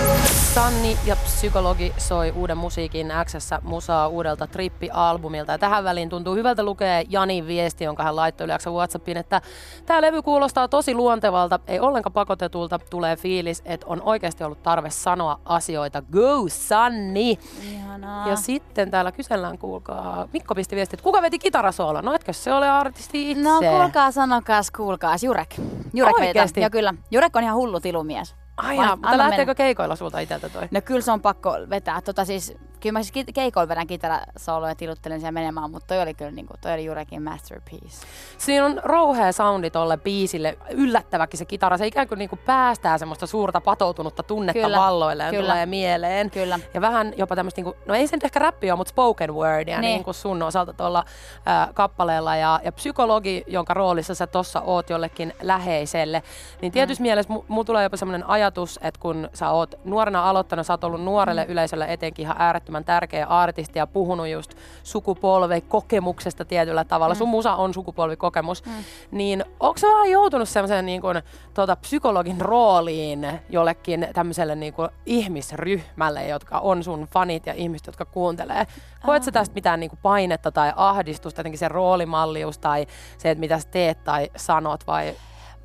[0.55, 5.53] Sanni ja Psykologi soi uuden musiikin x musaa uudelta Trippi-albumilta.
[5.53, 9.41] Ja tähän väliin tuntuu hyvältä lukea Janin viesti, jonka hän laittoi yleensä Whatsappiin, että
[9.87, 12.79] tämä levy kuulostaa tosi luontevalta, ei ollenkaan pakotetulta.
[12.79, 16.03] Tulee fiilis, että on oikeasti ollut tarve sanoa asioita.
[16.13, 17.39] Go, Sanni!
[17.73, 18.29] Ihanaa.
[18.29, 22.01] Ja sitten täällä kysellään, kuulkaa, Mikko pisti viesti, että kuka veti kitarasoolo?
[22.01, 23.43] No etkö se ole artisti itse?
[23.43, 25.23] No kuulkaa, sanokaas, kuulkaas.
[25.23, 25.55] Jurek.
[25.95, 26.61] Jurek Oikeesti?
[26.61, 26.95] Ja kyllä.
[27.11, 28.35] Jurek on ihan hullu tilumies.
[28.57, 30.69] Ai jaa, mutta lähteekö keikoilla sulta itseltä toi?
[30.71, 32.01] No kyllä se on pakko vetää.
[32.01, 36.15] Tota siis kyllä mä siis keikoilla vedän kitarasoloja ja tiluttelen siellä menemään, mutta toi oli
[36.15, 38.07] kyllä niinku, toi oli juurikin masterpiece.
[38.39, 43.27] Siinä on rouhea soundi tolle biisille, yllättäväkin se kitara, se ikään kuin niinku päästää semmoista
[43.27, 45.43] suurta patoutunutta tunnetta kyllä, valloille ja kyllä.
[45.43, 46.31] tulee mieleen.
[46.31, 46.59] Kyllä.
[46.75, 49.81] Ja vähän jopa tämmöistä, niinku, no ei se nyt ehkä räppi ole, mutta spoken wordia
[49.81, 49.91] niin.
[49.91, 51.05] niin kuin sun osalta tuolla
[51.49, 56.23] äh, kappaleella ja, ja psykologi, jonka roolissa sä tossa oot jollekin läheiselle,
[56.63, 57.07] niin tietysti mm.
[57.07, 61.05] mielessä mulla tulee jopa semmoinen ajatus, että kun sä oot nuorena aloittanut, sä oot ollut
[61.05, 61.51] nuorelle mm.
[61.51, 67.15] yleisölle etenkin ihan äärettömän tärkeä artisti ja puhunut just sukupolvikokemuksesta tietyllä tavalla.
[67.15, 67.19] Mm.
[67.19, 68.65] Sun musa on sukupolvikokemus.
[68.65, 68.73] Mm.
[69.11, 71.23] Niin onko sä vähän joutunut semmoiseen niin kuin,
[71.55, 78.05] tuota, psykologin rooliin jollekin tämmöiselle niin kuin, ihmisryhmälle, jotka on sun fanit ja ihmiset, jotka
[78.05, 78.67] kuuntelee?
[79.07, 82.87] Koet sä tästä mitään niin kuin, painetta tai ahdistusta, jotenkin se roolimallius tai
[83.19, 85.15] se, että mitä sä teet tai sanot vai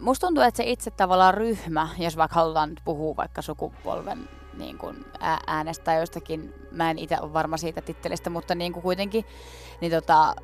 [0.01, 4.77] musta tuntuu, että se itse tavallaan ryhmä, jos vaikka halutaan nyt puhua vaikka sukupolven niin
[4.77, 5.05] kuin
[5.47, 9.25] äänestä jostakin, mä en itse ole varma siitä tittelistä, mutta niin kuin kuitenkin,
[9.81, 10.35] niin tota,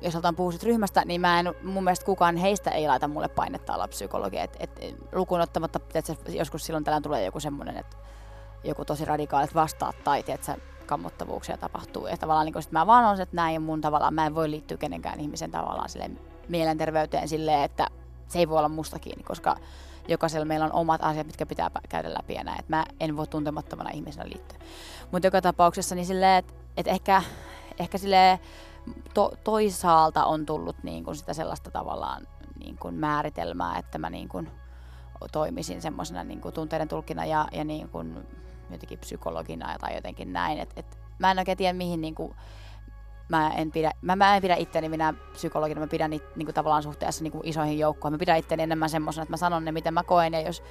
[0.00, 3.74] jos halutaan puhua ryhmästä, niin mä en, mun mielestä kukaan heistä ei laita mulle painetta
[3.74, 4.38] olla psykologi.
[4.38, 7.96] Et, et, lukuun ottamatta, että joskus silloin tällä tulee joku semmoinen, että
[8.64, 10.54] joku tosi radikaalit vastaat tai tiedätkö,
[10.86, 12.06] kammottavuuksia tapahtuu.
[12.06, 14.76] Ja tavallaan niin sit mä vaan on, että näin mun tavallaan, mä en voi liittyä
[14.76, 16.10] kenenkään ihmisen tavallaan sille
[16.48, 17.86] mielenterveyteen silleen, että
[18.28, 19.56] se ei voi olla musta kiinni, koska
[20.08, 22.60] jokaisella meillä on omat asiat, mitkä pitää käydä läpi ja näin.
[22.60, 24.58] Et mä en voi tuntemattomana ihmisenä liittyä.
[25.12, 27.22] Mutta joka tapauksessa niin silleen, että et ehkä,
[27.78, 28.38] ehkä silleen,
[29.14, 32.26] to, toisaalta on tullut niin kuin sitä sellaista tavallaan
[32.58, 34.50] niin kuin määritelmää, että mä niin kuin
[35.32, 38.26] toimisin semmoisena niin tunteiden tulkina ja, ja niin kuin
[38.70, 40.58] jotenkin psykologina tai jotenkin näin.
[40.58, 42.34] Et, et mä en oikein tiedä, mihin niin kuin,
[43.28, 46.54] mä en pidä, mä, mä en pidä itteni minä psykologina, mä pidän it, niin kuin
[46.54, 48.14] tavallaan suhteessa niin kuin isoihin joukkoihin.
[48.14, 50.62] Mä pidän itteni enemmän semmoisena, että mä sanon ne, miten mä koen, ja jos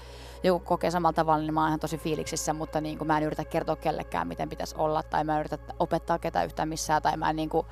[0.43, 3.23] joku kokee samalla tavalla, niin mä oon ihan tosi fiiliksissä, mutta niin kuin mä en
[3.23, 7.17] yritä kertoa kellekään, miten pitäisi olla, tai mä en yritä opettaa ketään yhtään missään, tai
[7.17, 7.67] mä en niin kuin,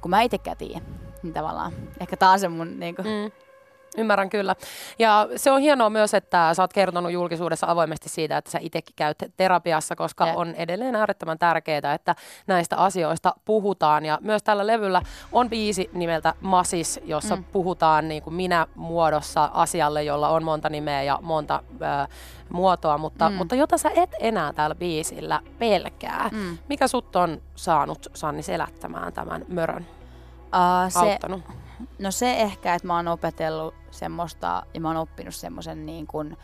[0.00, 0.80] kun mä itsekään tiedä,
[1.22, 1.72] niin tavallaan.
[2.00, 3.49] Ehkä taas se mun niin kuin, mm
[3.96, 4.56] Ymmärrän kyllä.
[4.98, 8.94] Ja se on hienoa myös, että sä oot kertonut julkisuudessa avoimesti siitä, että sä itsekin
[8.96, 10.34] käyt terapiassa, koska ja.
[10.34, 12.14] on edelleen äärettömän tärkeää, että
[12.46, 14.04] näistä asioista puhutaan.
[14.04, 17.44] Ja myös tällä levyllä on biisi nimeltä Masis, jossa mm.
[17.44, 22.08] puhutaan niin kuin minä muodossa asialle, jolla on monta nimeä ja monta äh,
[22.48, 23.36] muotoa, mutta, mm.
[23.36, 26.28] mutta jota sä et enää tällä biisillä pelkää.
[26.32, 26.58] Mm.
[26.68, 29.86] Mikä sut on saanut, Sanni, selättämään tämän mörön?
[30.42, 31.42] Uh, se, Auttanut?
[31.98, 36.36] No se ehkä, että mä oon opetellut semmoista, ja mä oon oppinut semmoisen niin kuin,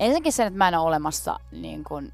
[0.00, 2.12] ensinnäkin sen, että mä en ole olemassa niin kuin,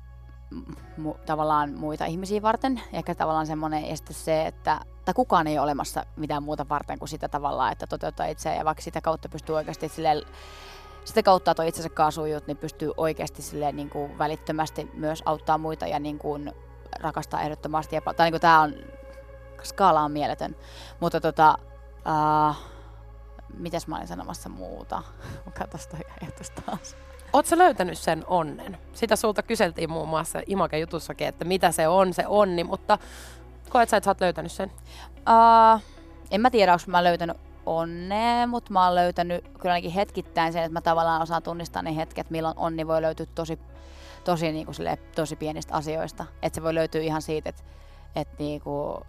[0.97, 2.81] mu, tavallaan muita ihmisiä varten.
[2.93, 7.09] Ehkä tavallaan semmoinen este se, että tai kukaan ei ole olemassa mitään muuta varten kuin
[7.09, 10.23] sitä tavallaan, että toteuttaa itseään ja vaikka sitä kautta pystyy oikeasti silleen,
[11.05, 15.87] sitä kautta toi itsensä kaasujut, niin pystyy oikeasti silleen, niin kuin välittömästi myös auttaa muita
[15.87, 16.53] ja niin kuin
[17.01, 17.95] rakastaa ehdottomasti.
[17.95, 18.75] Ja, tai niin kuin tämä on,
[19.63, 20.57] skaala on mieletön.
[21.01, 21.59] Mutta tota,
[22.07, 22.57] uh,
[23.57, 25.03] mitäs mä olin sanomassa muuta?
[25.59, 26.97] Katos toi ajatus taas.
[27.33, 28.79] Oletko löytänyt sen onnen?
[28.93, 32.99] Sitä sulta kyseltiin muun muassa Imake jutussakin, että mitä se on se onni, mutta
[33.69, 34.73] koet sä, että sä oot löytänyt sen?
[35.17, 35.83] Uh,
[36.31, 40.63] en mä tiedä, onko mä löytänyt onnea, mutta mä oon löytänyt kyllä ainakin hetkittäin sen,
[40.63, 43.59] että mä tavallaan osaan tunnistaa ne hetket, milloin onni voi löytyä tosi,
[44.25, 46.27] tosi, niin kuin sille, tosi pienistä asioista.
[46.43, 47.63] Että se voi löytyä ihan siitä, että,
[48.17, 49.05] että, niin kuin,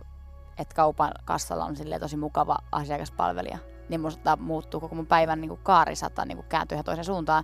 [0.57, 3.57] että kaupan kassalla on tosi mukava asiakaspalvelija
[3.89, 7.05] niin musta muuttuu koko mun päivän niin kuin kaari saattaa niin kuin kääntyä ihan toiseen
[7.05, 7.43] suuntaan.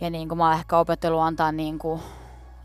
[0.00, 2.00] Ja niin kuin mä oon ehkä opetellut antaa niin kuin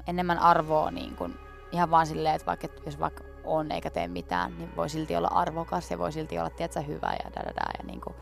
[0.07, 1.39] enemmän arvoa niin kuin
[1.71, 5.27] ihan vaan silleen, että vaikka, jos vaikka on eikä tee mitään, niin voi silti olla
[5.27, 8.15] arvokas ja voi silti olla tiedätkö, hyvä ja da, da, da, ja niin kuin,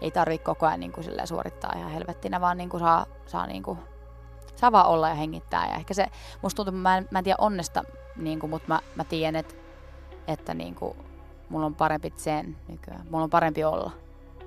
[0.00, 3.62] ei tarvitse koko ajan niin kuin, suorittaa ihan helvettinä, vaan niin kuin, saa, saa, niin
[3.62, 3.78] kuin,
[4.56, 5.66] saa vaan olla ja hengittää.
[5.66, 6.06] Ja ehkä se,
[6.42, 7.84] musta tuntuu, mä en, mä en tiedä onnesta,
[8.16, 9.54] niin kuin, mutta mä, mä tiedän, että,
[10.28, 10.96] että niin kuin,
[11.48, 13.06] mulla on parempi sen nykyään.
[13.10, 13.90] Mulla on parempi olla.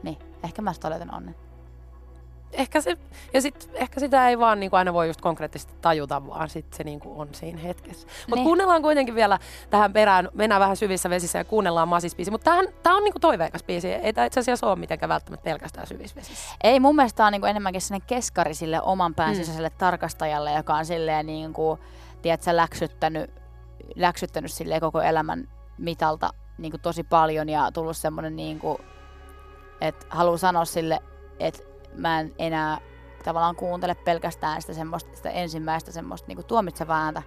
[0.04, 1.36] Niin, ehkä mä sitä löytän onnen.
[2.54, 2.98] Ehkä, se,
[3.34, 6.74] ja sit, ehkä sitä ei vaan niin kuin aina voi just konkreettisesti tajuta, vaan sit
[6.74, 8.08] se niin kuin on siinä hetkessä.
[8.08, 8.44] Mutta niin.
[8.44, 9.40] kuunnellaan kuitenkin vielä
[9.70, 12.32] tähän perään, mennään vähän syvissä vesissä ja kuunnellaan Masis-biisi.
[12.32, 12.52] Mutta
[12.84, 16.16] tämä on niin kuin toiveikas biisi, ei tämä itse asiassa ole mitenkään välttämättä pelkästään syvissä
[16.16, 16.56] vesissä.
[16.64, 19.72] Ei, mun mielestä tämä on niin kuin enemmänkin sellainen keskari sille oman pään mm.
[19.78, 21.80] tarkastajalle, joka on silleen niin kuin,
[22.22, 23.32] tiedätkö, läksyttänyt,
[23.96, 25.48] läksyttänyt silleen koko elämän
[25.82, 28.78] mitalta niin kuin tosi paljon ja tullut semmoinen, niin kuin,
[29.82, 31.00] että haluan sanoa sille,
[31.40, 31.64] että
[31.96, 32.78] mä en enää
[33.24, 37.24] tavallaan kuuntele pelkästään sitä, semmoista, sitä ensimmäistä semmoista niin tuomitsevaa ääntä,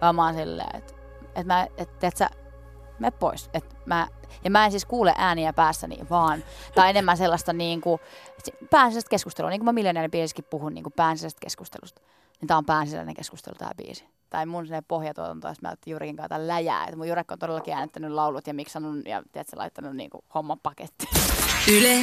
[0.00, 0.94] vaan mä oon silleen, että,
[1.26, 2.30] että mä, että, että sä,
[2.98, 3.50] me pois.
[3.54, 4.08] Et mä,
[4.44, 8.00] ja mä en siis kuule ääniä päässäni, vaan, tai enemmän sellaista niin kuin,
[9.10, 10.94] keskustelua, niin kuin mä miljonäärin biisissäkin puhun niin kuin
[11.40, 12.02] keskustelusta.
[12.40, 14.15] Niin tää on päänsisäinen keskustelu tää biisi.
[14.30, 16.84] Tai mun se pohjatuotanto, että mä ajattelin Jurekin kanssa läjää.
[16.84, 21.10] Että mun Jurek on todellakin äänettänyt laulut ja miksanut ja tiedätkö, laittanut niinku homman pakettiin.
[21.72, 21.98] Yle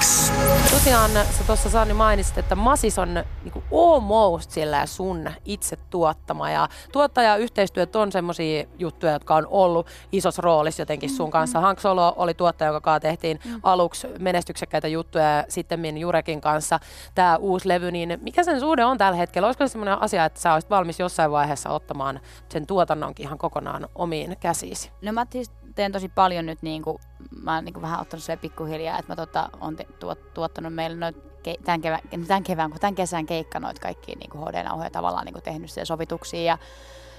[0.00, 0.32] X.
[0.70, 6.68] Tosiaan sä tuossa Sanni mainitsit, että Masis on niinku almost sillä sun itse tuottama ja
[6.92, 11.60] tuottajayhteistyöt on semmoisia juttuja, jotka on ollut isossa roolissa jotenkin sun kanssa.
[11.60, 16.80] Hank Solo oli tuottaja, joka kanssa tehtiin aluksi menestyksekkäitä juttuja ja sitten Jurekin kanssa
[17.14, 19.46] tämä uusi levy, niin mikä sen suhde on tällä hetkellä?
[19.46, 23.88] Olisiko se semmoinen asia, että sä olisit valmis jossain vaiheessa ottamaan sen tuotannonkin ihan kokonaan
[23.94, 24.90] omiin käsiisi?
[25.02, 26.98] No mä siis teen tosi paljon nyt, niin kuin,
[27.42, 30.96] mä oon niin vähän ottanut sille pikkuhiljaa, että mä tota, on te, tuot, tuottanut meille
[30.96, 35.26] noit ke, tämän, kevään, tämän, kevään, kun tämän kesän keikka noit kaikki niin HD-nauhoja tavallaan
[35.26, 36.58] niin kuin sen sovituksia ja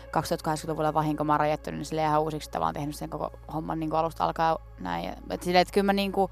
[0.07, 3.89] 2080-luvulla vahinko mä oon rajoittanut, niin silleen ihan uusiksi tavallaan tehnyt sen koko homman niin
[3.89, 5.13] kuin alusta alkaa näin.
[5.29, 6.31] Et silleen, että kyllä mä niin kuin,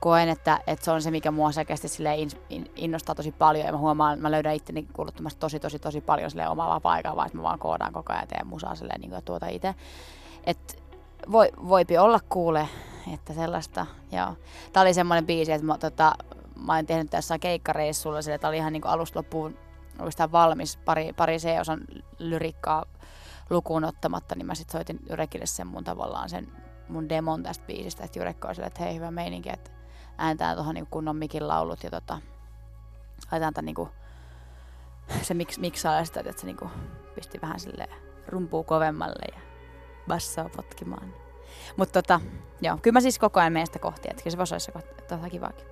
[0.00, 3.72] koen, että, että se on se, mikä mua selkeästi in, in, innostaa tosi paljon ja
[3.72, 7.38] mä huomaan, mä löydän itteni kuuluttamassa tosi, tosi, tosi paljon sille omaa vapaa-aikaa, vaan että
[7.38, 9.74] mä vaan koodaan koko ajan ja teen musaa silleen niin kuin tuota itse.
[10.44, 10.74] Että
[11.32, 12.68] voi, voipi olla kuule,
[13.14, 14.36] että sellaista, joo.
[14.72, 16.14] Tää oli semmoinen biisi, että mä, tota,
[16.66, 19.58] mä olin tehnyt tässä keikkareissulla sille, että oli ihan niinku alusta loppuun
[19.98, 21.80] oikeastaan valmis, pari, pari C-osan
[22.18, 22.84] lyrikkaa
[23.50, 26.48] lukuun ottamatta, niin mä sitten soitin Jurekille sen mun tavallaan sen
[26.88, 29.70] mun demon tästä biisistä, että Jurekko oli sille, että hei hyvä meininki, että
[30.18, 32.18] ääntää tuohon niinku kunnon mikin laulut ja tota,
[33.32, 33.88] laitetaan tämän niinku,
[35.22, 36.70] se miksi miksaa sitä, että se niinku
[37.14, 37.88] pisti vähän sille
[38.28, 39.40] rumpuu kovemmalle ja
[40.08, 41.14] bassoa potkimaan.
[41.76, 42.20] Mutta tota,
[42.60, 45.30] joo, kyllä mä siis koko ajan menen sitä kohti, että kyllä se voisi olla tota
[45.30, 45.66] kivaakin.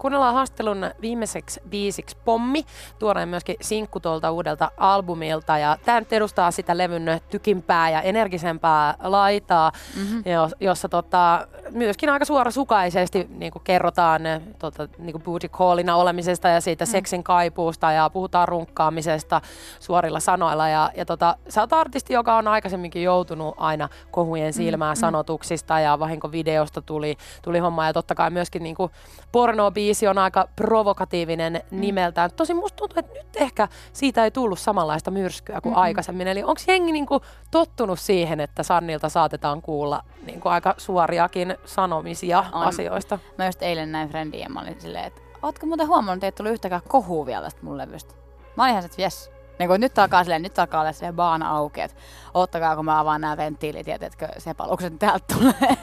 [0.00, 2.64] Kuunnellaan haastelun viimeiseksi biisiksi Pommi,
[2.98, 5.58] tuoreen myöskin sinkku tuolta uudelta albumilta.
[5.58, 10.22] Ja tämä nyt edustaa sitä levyn tykimpää ja energisempää laitaa, mm-hmm.
[10.60, 14.22] jossa tota, myöskin aika suorasukaisesti niin kuin kerrotaan
[14.58, 16.90] tota, niin kuin booty callina olemisesta ja siitä mm.
[16.90, 19.40] seksin kaipuusta ja puhutaan runkkaamisesta
[19.80, 20.68] suorilla sanoilla.
[20.68, 25.00] Ja, ja tota, sä oot artisti, joka on aikaisemminkin joutunut aina kohujen silmään mm.
[25.00, 27.86] sanotuksista ja vahinkovideosta tuli, tuli homma.
[27.86, 28.92] Ja totta kai myöskin niin kuin
[29.32, 31.80] porno biisi on aika provokatiivinen mm.
[31.80, 32.30] nimeltään.
[32.36, 35.82] Tosi musta tuntuu, että nyt ehkä siitä ei tullut samanlaista myrskyä kuin mm-hmm.
[35.82, 36.28] aikaisemmin.
[36.28, 42.62] Eli onko jengi niinku tottunut siihen, että Sannilta saatetaan kuulla niinku aika suoriakin sanomisia on.
[42.62, 43.18] asioista?
[43.38, 46.32] Mä just eilen näin friendiä ja mä olin silleen, että ootko muuten huomannut, että ei
[46.32, 48.14] tullut yhtäkään kohua vielä tästä mun levystä?
[48.56, 51.50] Mä olin ihan että jes, niin kun nyt alkaa silleen, nyt alkaa olla silleen baana
[51.50, 51.96] auki, että
[52.34, 55.76] ottakaa kun mä avaan nämä venttiilit ja teetkö sepalukset täältä tulee.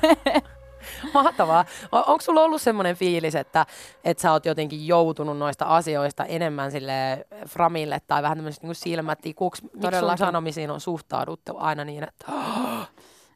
[1.14, 1.66] Mahtavaa.
[1.92, 3.66] On, onko sulla ollut semmoinen fiilis, että,
[4.04, 9.64] että sä oot jotenkin joutunut noista asioista enemmän sille framille tai vähän tämmöisestä niin silmätikuksi?
[9.74, 12.32] Miksi sun sanomisiin on suhtauduttu aina niin, että...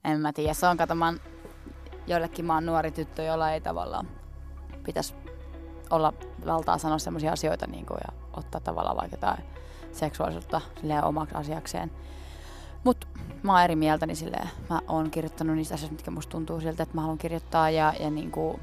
[0.04, 0.54] En mä tiedä.
[0.54, 1.20] Se on, katsomaan
[2.08, 4.08] joillekin mä oon nuori tyttö, jolla ei tavallaan
[4.84, 5.14] pitäisi
[5.90, 6.14] olla
[6.46, 9.44] valtaa sanoa semmoisia asioita niin kuin, ja ottaa tavallaan vaikka jotain
[9.92, 10.62] seksuaalisuutta
[11.04, 11.92] omaksi asiakseen.
[12.84, 13.08] Mutta
[13.44, 16.84] mä oon eri mieltä, niin silleen, mä oon kirjoittanut niistä asioista, mitkä musta tuntuu siltä,
[16.84, 17.70] että mä haluan kirjoittaa.
[17.70, 18.60] Ja, ja niinku,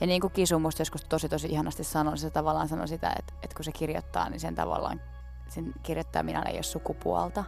[0.00, 3.34] ja niin kuin Kisu musta joskus tosi tosi ihanasti sanoi, se tavallaan sanoi sitä, että,
[3.42, 5.00] että kun se kirjoittaa, niin sen tavallaan,
[5.48, 5.74] sen
[6.22, 7.44] minä ei ole sukupuolta.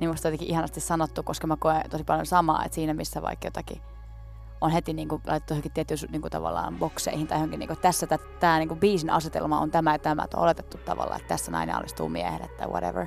[0.00, 3.46] Niin musta jotenkin ihanasti sanottu, koska mä koen tosi paljon samaa, että siinä missä vaikka
[3.46, 3.82] jotakin
[4.60, 7.78] on heti niin kuin, laitettu johonkin tiettyihin niin kuin, tavallaan bokseihin tai johonkin, niin kuin,
[7.78, 8.06] tässä
[8.40, 11.50] tämä niin kuin, biisin asetelma on tämä ja tämä, että on oletettu tavallaan, että tässä
[11.50, 13.06] nainen alistuu miehelle tai whatever.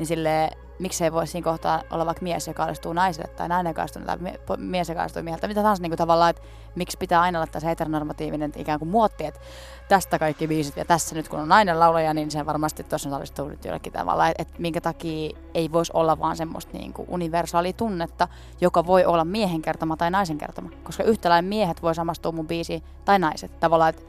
[0.00, 3.82] Niin silleen, miksei voisi siinä kohtaa olla vaikka mies, joka alistuu naiselle, tai nainen, joka
[3.82, 4.18] alistuu, tai
[4.58, 6.42] mies, joka alistuu miehelle, tai mitä tahansa niin kuin tavallaan, että
[6.74, 9.40] miksi pitää aina olla tässä heteronormatiivinen ikään kuin muotti, että
[9.88, 13.48] tästä kaikki biisit, ja tässä nyt kun on nainen laulaja, niin se varmasti tuossa alistuu
[13.48, 17.72] nyt jollekin tavalla, että, että minkä takia ei voisi olla vaan semmoista niin kuin universaalia
[17.72, 18.28] tunnetta,
[18.60, 22.46] joka voi olla miehen kertoma tai naisen kertoma, koska yhtä lailla miehet voi samastua mun
[22.46, 24.02] biisiin, tai naiset, tavallaan, että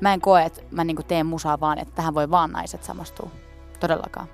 [0.00, 2.84] mä en koe, että mä niin kuin teen musaa vaan, että tähän voi vaan naiset
[2.84, 3.30] samastua,
[3.80, 4.28] todellakaan.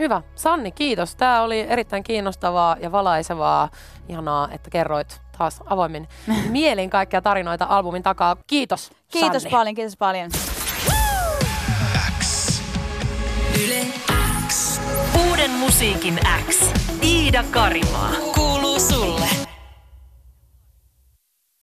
[0.00, 0.22] Hyvä.
[0.34, 1.16] Sanni, kiitos.
[1.16, 3.68] Tämä oli erittäin kiinnostavaa ja valaisevaa.
[4.08, 6.08] Ihanaa, että kerroit taas avoimin
[6.48, 8.36] mielin kaikkia tarinoita albumin takaa.
[8.46, 9.50] Kiitos, Kiitos Sanni.
[9.56, 10.30] paljon, kiitos paljon.
[12.20, 12.60] X.
[13.64, 13.86] Yle
[14.48, 14.80] X.
[15.28, 16.18] Uuden musiikin
[16.50, 16.70] X.
[17.02, 18.10] Iida Karimaa.
[18.34, 19.26] Kuuluu sulle.